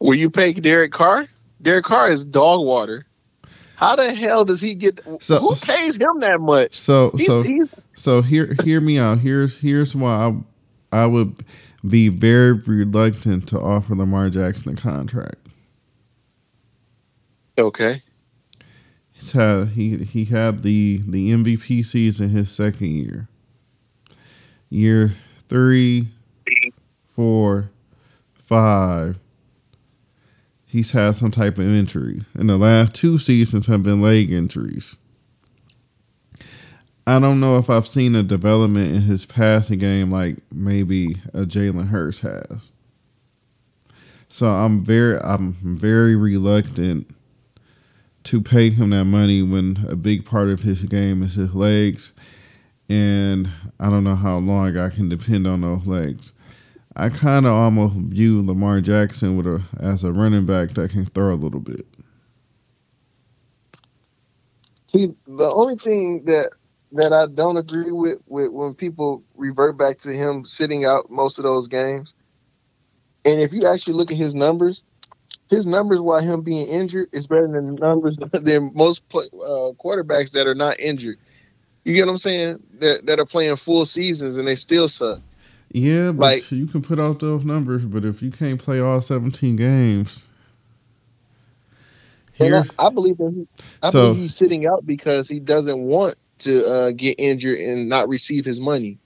Will 0.00 0.14
you 0.14 0.30
pay 0.30 0.52
Derek 0.52 0.92
Carr? 0.92 1.28
Derek 1.60 1.84
Carr 1.84 2.10
is 2.10 2.24
dog 2.24 2.64
water. 2.66 3.06
How 3.76 3.96
the 3.96 4.14
hell 4.14 4.44
does 4.44 4.60
he 4.60 4.74
get? 4.74 5.00
So- 5.20 5.40
who 5.40 5.54
pays 5.54 5.96
him 5.96 6.20
that 6.20 6.40
much? 6.40 6.78
So 6.78 7.10
He's, 7.16 7.26
so 7.26 7.42
he's, 7.42 7.68
So 7.94 8.22
hear 8.22 8.54
hear 8.64 8.80
me 8.80 8.98
out. 8.98 9.18
Here's 9.18 9.58
here's 9.58 9.94
why 9.94 10.32
I 10.92 11.02
I 11.02 11.06
would 11.06 11.44
be 11.88 12.08
very 12.08 12.52
reluctant 12.52 13.48
to 13.48 13.60
offer 13.60 13.94
Lamar 13.94 14.30
Jackson 14.30 14.72
a 14.72 14.76
contract. 14.76 15.48
okay. 17.58 18.02
Had 19.32 19.68
he 19.68 19.98
he 19.98 20.24
had 20.24 20.62
the 20.62 21.00
the 21.06 21.30
MVP 21.30 21.84
season 21.84 22.30
his 22.30 22.50
second 22.50 22.88
year. 22.88 23.28
Year 24.72 25.14
three, 25.50 26.08
four, 27.14 27.70
five. 28.32 29.18
He's 30.64 30.92
had 30.92 31.14
some 31.14 31.30
type 31.30 31.58
of 31.58 31.66
injury. 31.66 32.24
And 32.32 32.48
the 32.48 32.56
last 32.56 32.94
two 32.94 33.18
seasons 33.18 33.66
have 33.66 33.82
been 33.82 34.00
leg 34.00 34.32
injuries. 34.32 34.96
I 37.06 37.18
don't 37.18 37.38
know 37.38 37.58
if 37.58 37.68
I've 37.68 37.86
seen 37.86 38.14
a 38.14 38.22
development 38.22 38.94
in 38.94 39.02
his 39.02 39.26
passing 39.26 39.78
game 39.78 40.10
like 40.10 40.38
maybe 40.50 41.16
a 41.34 41.40
Jalen 41.40 41.88
Hurts 41.88 42.20
has. 42.20 42.70
So 44.30 44.46
I'm 44.46 44.82
very 44.82 45.20
I'm 45.20 45.52
very 45.52 46.16
reluctant 46.16 47.14
to 48.24 48.40
pay 48.40 48.70
him 48.70 48.88
that 48.88 49.04
money 49.04 49.42
when 49.42 49.84
a 49.86 49.96
big 49.96 50.24
part 50.24 50.48
of 50.48 50.62
his 50.62 50.84
game 50.84 51.22
is 51.22 51.34
his 51.34 51.54
legs, 51.54 52.12
and 52.92 53.50
I 53.80 53.90
don't 53.90 54.04
know 54.04 54.16
how 54.16 54.38
long 54.38 54.76
I 54.76 54.90
can 54.90 55.08
depend 55.08 55.46
on 55.46 55.62
those 55.62 55.86
legs. 55.86 56.32
I 56.96 57.08
kind 57.10 57.46
of 57.46 57.52
almost 57.52 57.94
view 57.96 58.44
Lamar 58.46 58.80
Jackson 58.82 59.36
with 59.36 59.46
a 59.46 59.62
as 59.80 60.04
a 60.04 60.12
running 60.12 60.46
back 60.46 60.70
that 60.70 60.90
can 60.90 61.06
throw 61.06 61.34
a 61.34 61.36
little 61.36 61.60
bit. 61.60 61.86
See, 64.88 65.08
the 65.26 65.50
only 65.52 65.76
thing 65.76 66.24
that 66.26 66.52
that 66.92 67.12
I 67.12 67.26
don't 67.26 67.56
agree 67.58 67.92
with 67.92 68.18
with 68.26 68.52
when 68.52 68.74
people 68.74 69.24
revert 69.36 69.78
back 69.78 70.00
to 70.02 70.10
him 70.12 70.44
sitting 70.46 70.84
out 70.84 71.10
most 71.10 71.38
of 71.38 71.44
those 71.44 71.68
games, 71.68 72.14
and 73.24 73.40
if 73.40 73.52
you 73.52 73.66
actually 73.66 73.94
look 73.94 74.10
at 74.12 74.18
his 74.18 74.34
numbers, 74.34 74.82
his 75.50 75.66
numbers 75.66 76.00
while 76.00 76.20
him 76.20 76.42
being 76.42 76.66
injured 76.68 77.08
is 77.12 77.26
better 77.26 77.48
than 77.48 77.74
the 77.74 77.80
numbers 77.80 78.18
than 78.32 78.72
most 78.74 79.08
play, 79.08 79.26
uh, 79.34 79.72
quarterbacks 79.82 80.32
that 80.32 80.46
are 80.46 80.54
not 80.54 80.80
injured. 80.80 81.18
You 81.84 81.94
get 81.94 82.06
what 82.06 82.12
I'm 82.12 82.18
saying? 82.18 82.62
That 82.78 83.06
that 83.06 83.18
are 83.20 83.26
playing 83.26 83.56
full 83.56 83.84
seasons 83.84 84.36
and 84.36 84.46
they 84.46 84.54
still 84.54 84.88
suck. 84.88 85.20
Yeah, 85.72 86.12
but 86.12 86.20
Like- 86.36 86.52
you 86.52 86.66
can 86.66 86.82
put 86.82 87.00
out 87.00 87.20
those 87.20 87.44
numbers, 87.44 87.84
but 87.84 88.04
if 88.04 88.22
you 88.22 88.30
can't 88.30 88.60
play 88.60 88.78
all 88.78 89.00
17 89.00 89.56
games, 89.56 90.22
And 92.38 92.54
I, 92.56 92.64
I 92.78 92.88
believe 92.90 93.18
that 93.18 93.32
he, 93.34 93.46
I 93.82 93.90
So- 93.90 94.08
believe 94.10 94.22
he's 94.22 94.36
sitting 94.36 94.66
out 94.66 94.84
because 94.86 95.28
he 95.28 95.40
doesn't 95.40 95.78
want 95.78 96.16
to 96.40 96.64
uh, 96.66 96.90
get 96.92 97.14
injured 97.18 97.58
and 97.58 97.88
not 97.88 98.08
receive 98.08 98.44
his 98.44 98.58
money. 98.60 98.98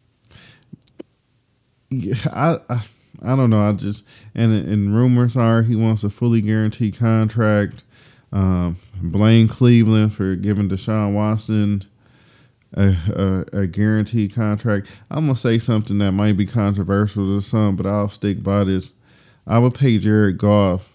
Yeah, 1.91 2.15
I, 2.33 2.59
I 2.73 2.83
I 3.23 3.37
don't 3.37 3.51
know. 3.51 3.61
I 3.69 3.73
just 3.73 4.05
and 4.35 4.53
and 4.53 4.95
rumors 4.95 5.37
are 5.37 5.63
he 5.63 5.77
wants 5.77 6.03
a 6.05 6.11
fully 6.11 6.41
guaranteed 6.41 6.97
contract. 6.99 7.85
Um, 8.33 8.77
blame 9.01 9.49
Cleveland 9.49 10.13
for 10.13 10.35
giving 10.35 10.69
Deshaun 10.69 11.15
Watson 11.15 11.83
a, 12.75 13.45
a 13.53 13.61
a 13.61 13.67
guaranteed 13.67 14.35
contract. 14.35 14.89
I'm 15.11 15.27
gonna 15.27 15.39
say 15.39 15.59
something 15.59 15.99
that 15.99 16.13
might 16.13 16.37
be 16.37 16.47
controversial 16.47 17.27
to 17.27 17.47
some, 17.47 17.77
but 17.77 17.87
I'll 17.87 18.09
stick 18.09 18.43
by 18.43 18.65
this. 18.65 18.91
I 19.47 19.59
would 19.59 19.75
pay 19.75 19.99
Jared 19.99 20.39
Goff 20.39 20.93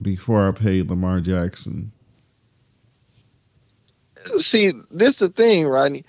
before 0.00 0.48
I 0.48 0.52
paid 0.52 0.88
Lamar 0.88 1.20
Jackson. 1.20 1.92
See, 4.38 4.72
this 4.90 5.16
the 5.16 5.28
thing, 5.28 5.66
Rodney. 5.66 6.04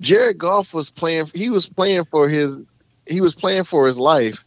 Jared 0.00 0.38
Goff 0.38 0.74
was 0.74 0.90
playing. 0.90 1.30
He 1.34 1.50
was 1.50 1.66
playing 1.66 2.04
for 2.10 2.28
his. 2.28 2.54
He 3.06 3.20
was 3.20 3.34
playing 3.34 3.64
for 3.64 3.86
his 3.86 3.98
life. 3.98 4.38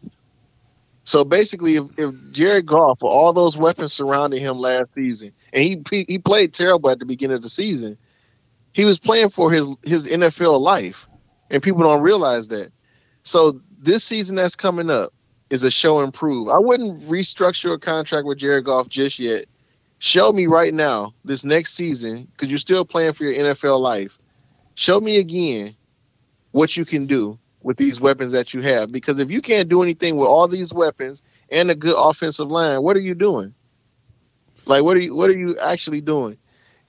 So 1.03 1.23
basically, 1.23 1.77
if, 1.77 1.85
if 1.97 2.13
Jared 2.31 2.65
Goff, 2.65 3.01
with 3.01 3.11
all 3.11 3.31
those 3.31 3.55
weapons 3.55 3.93
surrounding 3.93 4.41
him 4.41 4.57
last 4.57 4.93
season, 4.93 5.31
and 5.53 5.63
he 5.89 6.05
he 6.07 6.19
played 6.19 6.53
terrible 6.53 6.89
at 6.89 6.99
the 6.99 7.05
beginning 7.05 7.37
of 7.37 7.43
the 7.43 7.49
season, 7.49 7.97
he 8.77 8.85
was 8.85 8.99
playing 8.99 9.31
for 9.31 9.51
his 9.51 9.67
his 9.83 10.05
NFL 10.05 10.61
life, 10.61 11.05
and 11.49 11.61
people 11.61 11.81
don't 11.81 12.01
realize 12.01 12.47
that. 12.47 12.71
So 13.23 13.59
this 13.77 14.05
season 14.05 14.35
that's 14.35 14.55
coming 14.55 14.89
up 14.89 15.13
is 15.49 15.63
a 15.63 15.71
show 15.71 15.99
and 15.99 16.13
prove. 16.13 16.47
I 16.47 16.59
wouldn't 16.59 17.09
restructure 17.09 17.73
a 17.73 17.79
contract 17.79 18.25
with 18.25 18.37
Jared 18.37 18.65
Goff 18.65 18.87
just 18.87 19.19
yet 19.19 19.47
show 19.99 20.31
me 20.31 20.45
right 20.47 20.73
now 20.73 21.13
this 21.25 21.43
next 21.43 21.73
season 21.73 22.27
because 22.31 22.49
you're 22.49 22.59
still 22.59 22.85
playing 22.85 23.13
for 23.13 23.23
your 23.23 23.55
NFL 23.55 23.79
life. 23.79 24.17
Show 24.75 24.99
me 24.99 25.17
again 25.17 25.75
what 26.51 26.77
you 26.77 26.85
can 26.85 27.07
do 27.07 27.37
with 27.63 27.77
these 27.77 27.99
weapons 27.99 28.31
that 28.31 28.53
you 28.53 28.61
have. 28.61 28.91
Because 28.91 29.19
if 29.19 29.31
you 29.31 29.41
can't 29.41 29.69
do 29.69 29.81
anything 29.81 30.17
with 30.17 30.27
all 30.27 30.47
these 30.47 30.71
weapons 30.71 31.21
and 31.49 31.71
a 31.71 31.75
good 31.75 31.95
offensive 31.97 32.49
line, 32.49 32.83
what 32.83 32.95
are 32.95 33.01
you 33.01 33.15
doing? 33.15 33.53
Like 34.65 34.83
what 34.83 34.97
are 34.97 34.99
you 34.99 35.15
what 35.15 35.29
are 35.29 35.37
you 35.37 35.57
actually 35.59 36.01
doing? 36.01 36.37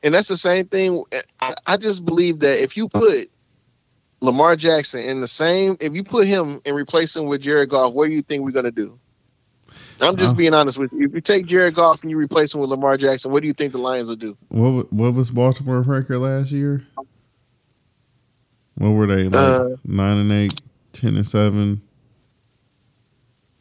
And 0.03 0.15
that's 0.15 0.29
the 0.29 0.37
same 0.37 0.67
thing. 0.69 1.05
I, 1.41 1.55
I 1.67 1.77
just 1.77 2.05
believe 2.05 2.41
that 2.41 2.63
if 2.63 2.77
you 2.77 2.89
put 2.89 3.31
Lamar 4.21 4.57
Jackson 4.57 5.01
in 5.01 5.21
the 5.21 5.29
same, 5.29 5.77
if 5.81 5.95
you 5.95 6.05
put 6.05 6.27
him 6.27 6.61
and 6.65 6.77
replace 6.77 7.17
him 7.17 7.27
with 7.27 7.43
Jared 7.43 7.71
Goff, 7.71 7.93
what 7.93 8.07
do 8.07 8.13
you 8.13 8.23
think 8.23 8.45
we're 8.45 8.53
gonna 8.53 8.71
do? 8.71 8.99
I'm 10.01 10.17
just 10.17 10.37
being 10.37 10.55
honest 10.55 10.79
with 10.79 10.93
you. 10.93 11.07
If 11.07 11.15
you 11.15 11.21
take 11.21 11.47
Jared 11.47 11.75
Goff 11.75 12.03
and 12.03 12.11
you 12.11 12.17
replace 12.17 12.55
him 12.55 12.61
with 12.61 12.71
Lamar 12.71 12.97
Jackson, 12.97 13.33
what 13.33 13.43
do 13.43 13.49
you 13.49 13.53
think 13.53 13.73
the 13.73 13.79
Lions 13.79 14.09
will 14.09 14.17
do? 14.17 14.37
What 14.49 14.93
what 14.93 15.15
was 15.15 15.31
Baltimore 15.31 15.83
record 15.83 16.19
last 16.19 16.53
year? 16.53 16.87
What 18.77 18.91
were 18.91 19.07
they 19.09 19.25
like? 19.25 19.35
Uh, 19.35 19.69
nine 19.85 20.19
and 20.19 20.33
eight, 20.33 20.61
ten 20.93 21.17
and 21.17 21.27
seven. 21.27 21.83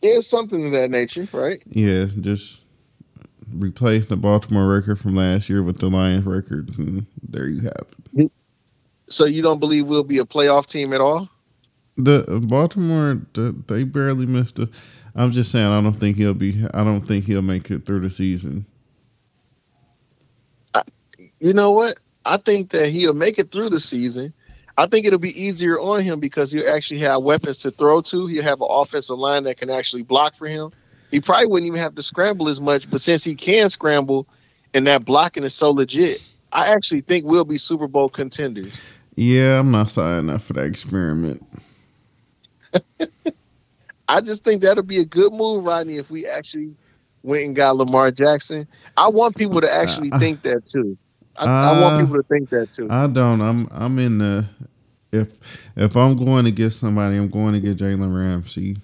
It's 0.03 0.27
something 0.27 0.67
of 0.67 0.71
that 0.73 0.91
nature, 0.91 1.27
right? 1.33 1.61
Yeah, 1.65 2.05
just 2.21 2.61
replace 3.53 4.07
the 4.07 4.15
Baltimore 4.17 4.67
record 4.67 4.99
from 4.99 5.15
last 5.15 5.49
year 5.49 5.63
with 5.63 5.79
the 5.79 5.89
Lions 5.89 6.25
record, 6.25 6.77
and 6.77 7.05
there 7.27 7.47
you 7.47 7.61
have 7.61 7.85
it. 8.17 8.31
So 9.07 9.25
you 9.25 9.41
don't 9.41 9.59
believe 9.59 9.87
we'll 9.87 10.03
be 10.03 10.19
a 10.19 10.25
playoff 10.25 10.67
team 10.67 10.93
at 10.93 11.01
all? 11.01 11.29
The 11.97 12.23
Baltimore, 12.47 13.21
the, 13.33 13.55
they 13.67 13.83
barely 13.83 14.25
missed 14.25 14.59
a. 14.59 14.69
I'm 15.15 15.31
just 15.31 15.51
saying, 15.51 15.65
I 15.65 15.81
don't 15.81 15.93
think 15.93 16.17
he'll 16.17 16.33
be. 16.33 16.65
I 16.73 16.83
don't 16.83 17.01
think 17.01 17.25
he'll 17.25 17.41
make 17.41 17.71
it 17.71 17.85
through 17.85 18.01
the 18.01 18.09
season. 18.09 18.65
You 21.39 21.53
know 21.53 21.71
what? 21.71 21.97
I 22.25 22.37
think 22.37 22.71
that 22.71 22.89
he'll 22.89 23.13
make 23.13 23.39
it 23.39 23.51
through 23.51 23.69
the 23.69 23.79
season. 23.79 24.33
I 24.77 24.87
think 24.87 25.05
it'll 25.05 25.19
be 25.19 25.41
easier 25.41 25.79
on 25.79 26.03
him 26.03 26.19
because 26.19 26.51
he'll 26.51 26.69
actually 26.69 26.99
have 26.99 27.23
weapons 27.23 27.59
to 27.59 27.71
throw 27.71 28.01
to. 28.01 28.27
He'll 28.27 28.43
have 28.43 28.61
an 28.61 28.67
offensive 28.69 29.17
line 29.17 29.43
that 29.45 29.57
can 29.57 29.69
actually 29.69 30.03
block 30.03 30.35
for 30.37 30.47
him. 30.47 30.71
He 31.11 31.21
probably 31.21 31.47
wouldn't 31.47 31.67
even 31.67 31.79
have 31.79 31.95
to 31.95 32.03
scramble 32.03 32.49
as 32.49 32.59
much, 32.59 32.89
but 32.89 33.01
since 33.01 33.23
he 33.23 33.35
can 33.35 33.69
scramble 33.69 34.27
and 34.73 34.85
that 34.87 35.05
blocking 35.05 35.43
is 35.43 35.53
so 35.53 35.71
legit, 35.71 36.21
I 36.51 36.67
actually 36.67 37.01
think 37.01 37.25
we'll 37.25 37.45
be 37.45 37.57
Super 37.57 37.87
Bowl 37.87 38.09
contenders. 38.09 38.73
Yeah, 39.15 39.59
I'm 39.59 39.71
not 39.71 39.89
signing 39.89 40.29
up 40.29 40.41
for 40.41 40.53
that 40.53 40.65
experiment. 40.65 41.45
I 44.09 44.21
just 44.21 44.43
think 44.43 44.61
that'll 44.61 44.83
be 44.83 44.99
a 44.99 45.05
good 45.05 45.33
move, 45.33 45.65
Rodney, 45.65 45.97
if 45.97 46.09
we 46.09 46.27
actually 46.27 46.75
went 47.23 47.43
and 47.43 47.55
got 47.55 47.75
Lamar 47.75 48.11
Jackson. 48.11 48.67
I 48.95 49.09
want 49.09 49.35
people 49.35 49.61
to 49.61 49.73
actually 49.73 50.11
uh, 50.11 50.19
think 50.19 50.43
that 50.43 50.65
too. 50.65 50.97
I, 51.35 51.45
uh, 51.45 51.47
I, 51.47 51.81
want 51.81 52.05
people 52.05 52.21
to 52.21 52.27
think 52.27 52.49
that 52.49 52.71
too. 52.71 52.87
I 52.89 53.07
don't. 53.07 53.41
I'm 53.41 53.67
I'm 53.71 53.99
in 53.99 54.17
the 54.17 54.45
if 55.11 55.33
if 55.75 55.95
I'm 55.95 56.15
going 56.15 56.45
to 56.45 56.51
get 56.51 56.71
somebody, 56.71 57.17
I'm 57.17 57.29
going 57.29 57.53
to 57.53 57.59
get 57.59 57.77
Jalen 57.77 58.15
Ramsey. 58.15 58.77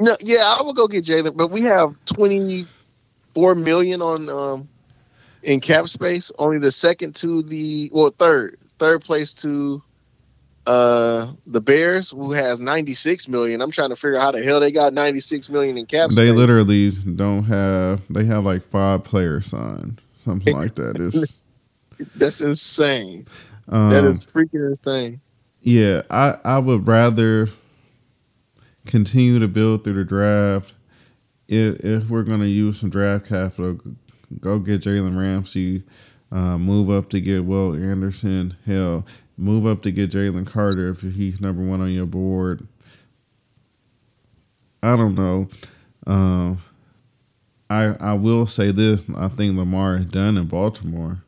No, 0.00 0.16
yeah, 0.20 0.56
I 0.58 0.62
would 0.62 0.76
go 0.76 0.88
get 0.88 1.04
Jalen, 1.04 1.36
but 1.36 1.48
we 1.48 1.62
have 1.62 1.94
twenty 2.06 2.66
four 3.34 3.54
million 3.54 4.02
on 4.02 4.28
um 4.28 4.68
in 5.42 5.60
cap 5.60 5.88
space. 5.88 6.30
Only 6.38 6.58
the 6.58 6.72
second 6.72 7.14
to 7.16 7.42
the 7.42 7.90
well 7.92 8.10
third 8.18 8.58
third 8.78 9.02
place 9.02 9.32
to 9.34 9.82
uh 10.66 11.32
the 11.46 11.60
Bears, 11.60 12.10
who 12.10 12.32
has 12.32 12.58
96 12.58 13.28
million. 13.28 13.60
I'm 13.60 13.70
trying 13.70 13.90
to 13.90 13.96
figure 13.96 14.16
out 14.16 14.22
how 14.22 14.30
the 14.32 14.42
hell 14.42 14.60
they 14.60 14.72
got 14.72 14.94
96 14.94 15.48
million 15.50 15.76
in 15.76 15.86
cap. 15.86 16.10
They 16.10 16.32
literally 16.32 16.90
don't 16.90 17.44
have. 17.44 18.02
They 18.08 18.24
have 18.24 18.44
like 18.44 18.62
five 18.62 19.04
players 19.04 19.46
signed, 19.46 20.00
something 20.22 20.54
like 20.54 20.74
that. 20.76 20.96
It's, 20.96 21.34
That's 22.16 22.40
insane. 22.40 23.26
Um, 23.68 23.90
that 23.90 24.04
is 24.04 24.24
freaking 24.24 24.70
insane. 24.70 25.20
Yeah, 25.62 26.02
I 26.10 26.36
I 26.44 26.58
would 26.58 26.86
rather 26.86 27.48
continue 28.86 29.38
to 29.38 29.48
build 29.48 29.84
through 29.84 29.94
the 29.94 30.04
draft. 30.04 30.74
If 31.48 31.84
if 31.84 32.08
we're 32.08 32.22
gonna 32.22 32.46
use 32.46 32.80
some 32.80 32.90
draft 32.90 33.26
capital, 33.26 33.78
go 34.40 34.58
get 34.58 34.82
Jalen 34.82 35.18
Ramsey. 35.18 35.82
Uh, 36.32 36.58
move 36.58 36.90
up 36.90 37.10
to 37.10 37.20
get 37.20 37.44
Will 37.44 37.74
Anderson. 37.74 38.56
Hell, 38.66 39.04
Move 39.36 39.66
up 39.66 39.82
to 39.82 39.90
get 39.90 40.10
Jalen 40.10 40.46
Carter 40.46 40.90
if 40.90 41.00
he's 41.00 41.40
number 41.40 41.62
one 41.62 41.80
on 41.80 41.90
your 41.90 42.06
board. 42.06 42.66
I 44.82 44.96
don't 44.96 45.16
know. 45.16 45.48
Um, 46.06 46.62
I 47.68 47.96
I 47.98 48.12
will 48.14 48.46
say 48.46 48.70
this: 48.70 49.04
I 49.16 49.28
think 49.28 49.56
Lamar 49.56 49.96
is 49.96 50.06
done 50.06 50.36
in 50.36 50.46
Baltimore. 50.46 51.23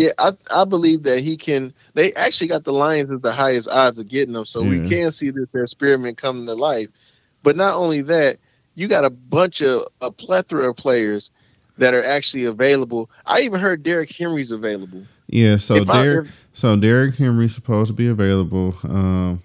Yeah, 0.00 0.12
I 0.16 0.32
I 0.50 0.64
believe 0.64 1.02
that 1.02 1.20
he 1.20 1.36
can. 1.36 1.74
They 1.92 2.14
actually 2.14 2.46
got 2.46 2.64
the 2.64 2.72
Lions 2.72 3.10
at 3.10 3.20
the 3.20 3.32
highest 3.32 3.68
odds 3.68 3.98
of 3.98 4.08
getting 4.08 4.32
them, 4.32 4.46
so 4.46 4.62
we 4.62 4.88
can 4.88 5.12
see 5.12 5.28
this 5.28 5.48
experiment 5.54 6.16
coming 6.16 6.46
to 6.46 6.54
life. 6.54 6.88
But 7.42 7.54
not 7.54 7.74
only 7.74 8.00
that, 8.02 8.38
you 8.74 8.88
got 8.88 9.04
a 9.04 9.10
bunch 9.10 9.60
of 9.60 9.88
a 10.00 10.10
plethora 10.10 10.70
of 10.70 10.76
players 10.78 11.28
that 11.76 11.92
are 11.92 12.02
actually 12.02 12.44
available. 12.44 13.10
I 13.26 13.42
even 13.42 13.60
heard 13.60 13.82
Derrick 13.82 14.10
Henry's 14.10 14.52
available. 14.52 15.04
Yeah, 15.26 15.58
so 15.58 15.74
if 15.74 15.86
Derrick, 15.86 16.28
I, 16.28 16.32
so 16.54 16.76
Derrick 16.76 17.16
Henry's 17.16 17.54
supposed 17.54 17.88
to 17.88 17.92
be 17.92 18.08
available. 18.08 18.78
Um, 18.84 19.42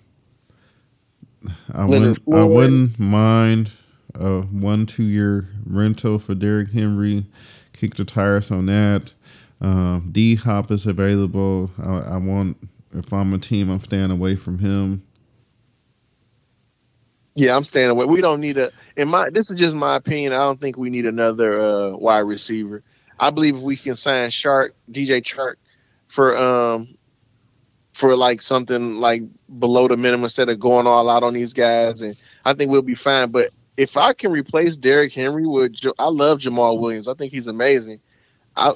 I 1.73 1.83
wouldn't, 1.83 2.19
I 2.33 2.45
wouldn't 2.45 2.97
mind 2.97 3.71
a 4.13 4.39
one 4.39 4.85
two 4.85 5.03
year 5.03 5.49
rental 5.65 6.17
for 6.17 6.33
Derrick 6.33 6.71
Henry. 6.71 7.25
Kick 7.73 7.95
the 7.95 8.05
tires 8.05 8.51
on 8.51 8.67
that. 8.67 9.11
Um, 9.61 10.09
D 10.11 10.35
Hop 10.35 10.71
is 10.71 10.85
available. 10.85 11.71
I, 11.81 12.13
I 12.13 12.17
want 12.17 12.57
if 12.93 13.11
I'm 13.13 13.33
a 13.33 13.37
team, 13.37 13.69
I'm 13.69 13.79
staying 13.79 14.11
away 14.11 14.35
from 14.35 14.59
him. 14.59 15.03
Yeah, 17.35 17.55
I'm 17.55 17.65
staying 17.65 17.89
away. 17.89 18.05
We 18.05 18.21
don't 18.21 18.39
need 18.39 18.57
a. 18.57 18.71
In 18.95 19.09
my, 19.09 19.29
this 19.29 19.51
is 19.51 19.59
just 19.59 19.75
my 19.75 19.97
opinion. 19.97 20.31
I 20.31 20.37
don't 20.37 20.59
think 20.59 20.77
we 20.77 20.89
need 20.89 21.05
another 21.05 21.59
uh, 21.59 21.97
wide 21.97 22.19
receiver. 22.19 22.81
I 23.19 23.29
believe 23.29 23.57
if 23.57 23.61
we 23.61 23.75
can 23.75 23.95
sign 23.95 24.29
Chark, 24.29 24.71
DJ 24.91 25.21
Chark, 25.23 25.55
for 26.07 26.37
um 26.37 26.95
for 27.93 28.15
like 28.15 28.41
something 28.41 28.95
like 28.95 29.23
below 29.59 29.87
the 29.87 29.97
minimum 29.97 30.25
instead 30.25 30.49
of 30.49 30.59
going 30.59 30.87
all 30.87 31.09
out 31.09 31.23
on 31.23 31.33
these 31.33 31.53
guys, 31.53 32.01
and 32.01 32.15
I 32.45 32.53
think 32.53 32.71
we'll 32.71 32.81
be 32.81 32.95
fine. 32.95 33.31
But 33.31 33.51
if 33.77 33.97
I 33.97 34.13
can 34.13 34.31
replace 34.31 34.77
Derrick 34.77 35.13
Henry 35.13 35.45
with, 35.45 35.75
I 35.99 36.07
love 36.07 36.39
Jamaal 36.39 36.79
Williams. 36.79 37.07
I 37.07 37.13
think 37.13 37.33
he's 37.33 37.47
amazing. 37.47 37.99
I, 38.55 38.73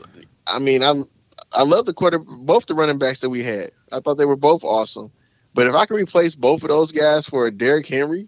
I 0.50 0.60
mean, 0.60 0.84
I'm, 0.84 1.06
I 1.52 1.64
love 1.64 1.86
the 1.86 1.94
quarter, 1.94 2.20
both 2.20 2.66
the 2.66 2.76
running 2.76 2.98
backs 2.98 3.20
that 3.20 3.30
we 3.30 3.44
had. 3.44 3.72
I 3.92 4.00
thought 4.00 4.16
they 4.16 4.26
were 4.26 4.36
both 4.36 4.64
awesome. 4.64 5.12
But 5.54 5.68
if 5.68 5.74
I 5.74 5.86
can 5.86 5.96
replace 5.96 6.36
both 6.36 6.64
of 6.64 6.70
those 6.70 6.92
guys 6.92 7.26
for 7.26 7.48
a 7.48 7.52
Derrick 7.52 7.88
Henry, 7.88 8.28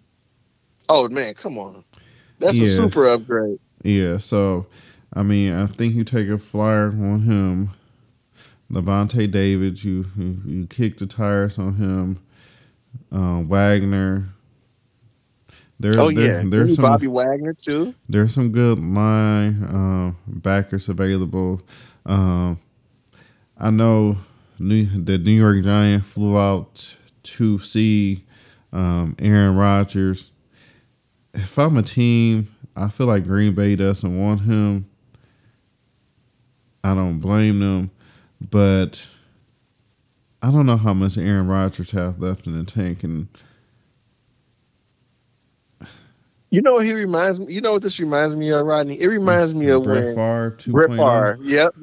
oh 0.88 1.08
man, 1.08 1.34
come 1.34 1.58
on, 1.58 1.84
that's 2.38 2.56
yes. 2.56 2.70
a 2.70 2.76
super 2.76 3.08
upgrade. 3.08 3.60
Yeah. 3.82 4.18
So, 4.18 4.66
I 5.12 5.22
mean, 5.22 5.52
I 5.52 5.66
think 5.66 5.94
you 5.94 6.04
take 6.04 6.28
a 6.28 6.38
flyer 6.38 6.88
on 6.88 7.22
him 7.22 7.70
Lavonte 8.72 9.30
David, 9.30 9.84
you, 9.84 10.06
you, 10.16 10.38
you 10.46 10.66
kick 10.66 10.96
the 10.96 11.06
tires 11.06 11.58
on 11.58 11.74
him. 11.76 12.20
Uh, 13.10 13.42
Wagner. 13.42 14.28
There, 15.82 15.98
oh 15.98 16.12
there, 16.12 16.42
yeah, 16.42 16.42
there's 16.46 16.76
some 16.76 16.84
Bobby 16.84 17.08
Wagner 17.08 17.54
too. 17.54 17.92
There's 18.08 18.32
some 18.32 18.52
good 18.52 18.78
line 18.78 19.64
uh, 19.64 20.12
backers 20.28 20.88
available. 20.88 21.60
Um, 22.06 22.60
I 23.58 23.70
know 23.70 24.18
New, 24.60 24.86
the 24.86 25.18
New 25.18 25.32
York 25.32 25.64
Giants 25.64 26.06
flew 26.06 26.38
out 26.38 26.94
to 27.24 27.58
see 27.58 28.24
um, 28.72 29.16
Aaron 29.18 29.56
Rodgers. 29.56 30.30
If 31.34 31.58
I'm 31.58 31.76
a 31.76 31.82
team, 31.82 32.54
I 32.76 32.88
feel 32.88 33.08
like 33.08 33.24
Green 33.24 33.52
Bay 33.52 33.74
doesn't 33.74 34.16
want 34.16 34.42
him. 34.42 34.88
I 36.84 36.94
don't 36.94 37.18
blame 37.18 37.58
them. 37.58 37.90
But 38.40 39.04
I 40.40 40.52
don't 40.52 40.66
know 40.66 40.76
how 40.76 40.94
much 40.94 41.18
Aaron 41.18 41.48
Rodgers 41.48 41.90
has 41.90 42.16
left 42.18 42.46
in 42.46 42.56
the 42.56 42.70
tank, 42.70 43.02
and 43.02 43.26
you 46.52 46.62
know 46.62 46.74
what 46.74 46.86
he 46.86 46.92
reminds 46.92 47.40
me. 47.40 47.52
You 47.52 47.62
know 47.62 47.72
what 47.72 47.82
this 47.82 47.98
reminds 47.98 48.36
me 48.36 48.50
of, 48.52 48.66
Rodney? 48.66 49.00
It 49.00 49.08
reminds 49.08 49.54
me 49.54 49.70
of 49.70 49.84
Brett 49.84 50.04
when 50.04 50.14
Favre, 50.14 50.58
Brett 50.66 50.90
Favre, 50.90 51.38
yep, 51.42 51.74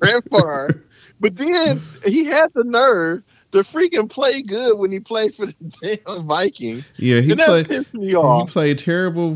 Brett 0.00 0.24
Favre. 0.30 0.68
But 1.20 1.36
then 1.36 1.80
he 2.04 2.26
had 2.26 2.52
the 2.54 2.64
nerve 2.64 3.24
to 3.52 3.64
freaking 3.64 4.08
play 4.08 4.42
good 4.42 4.78
when 4.78 4.92
he 4.92 5.00
played 5.00 5.34
for 5.34 5.46
the 5.46 5.98
damn 6.06 6.26
Vikings. 6.28 6.84
Yeah, 6.96 7.20
he 7.22 7.34
played. 7.34 7.68
He 7.92 8.44
played 8.46 8.78
terrible 8.78 9.32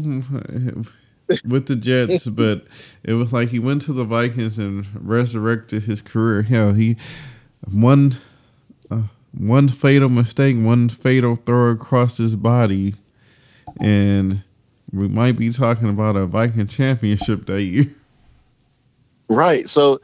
with 1.45 1.67
the 1.67 1.77
Jets, 1.77 2.27
but 2.29 2.67
it 3.05 3.15
was 3.15 3.33
like 3.33 3.51
he 3.51 3.59
went 3.59 3.83
to 3.83 3.93
the 3.93 4.05
Vikings 4.05 4.59
and 4.59 4.87
resurrected 4.95 5.85
his 5.85 6.01
career. 6.01 6.43
Hell, 6.43 6.75
he 6.75 6.97
one 7.71 8.17
uh, 8.91 9.03
one 9.37 9.69
fatal 9.69 10.09
mistake, 10.09 10.57
one 10.59 10.89
fatal 10.89 11.37
throw 11.37 11.71
across 11.71 12.19
his 12.19 12.37
body, 12.37 12.95
and 13.81 14.43
we 14.93 15.09
might 15.09 15.37
be 15.37 15.51
talking 15.51 15.89
about 15.89 16.17
a 16.17 16.27
Viking 16.27 16.67
championship 16.67 17.47
that 17.47 17.63
year. 17.63 17.87
Right. 19.29 19.69
So, 19.69 20.01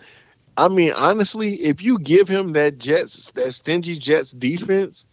I 0.56 0.68
mean, 0.68 0.92
honestly, 0.92 1.56
if 1.62 1.82
you 1.82 1.98
give 1.98 2.28
him 2.28 2.54
that 2.54 2.78
Jets, 2.78 3.30
that 3.32 3.52
stingy 3.52 3.98
Jets 3.98 4.30
defense, 4.30 5.04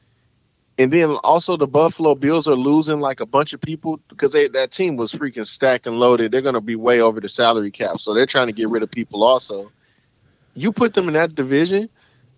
and 0.78 0.92
then 0.92 1.12
also 1.24 1.58
the 1.58 1.68
Buffalo 1.68 2.16
Bills 2.16 2.48
are 2.48 2.56
losing 2.56 3.00
like 3.00 3.20
a 3.20 3.26
bunch 3.26 3.54
of 3.54 3.62
people 3.62 4.00
because 4.10 4.32
they, 4.32 4.48
that 4.50 4.72
team 4.72 4.98
was 4.98 5.12
freaking 5.14 5.46
stacked 5.46 5.88
and 5.88 6.00
loaded. 6.00 6.32
They're 6.32 6.42
going 6.42 6.56
to 6.56 6.62
be 6.62 6.76
way 6.76 7.02
over 7.02 7.20
the 7.20 7.30
salary 7.30 7.72
cap, 7.72 8.00
so 8.00 8.14
they're 8.14 8.26
trying 8.26 8.48
to 8.48 8.54
get 8.54 8.70
rid 8.70 8.84
of 8.84 8.92
people. 8.92 9.24
Also, 9.24 9.72
you 10.54 10.72
put 10.72 10.94
them 10.94 11.08
in 11.08 11.14
that 11.14 11.36
division, 11.36 11.90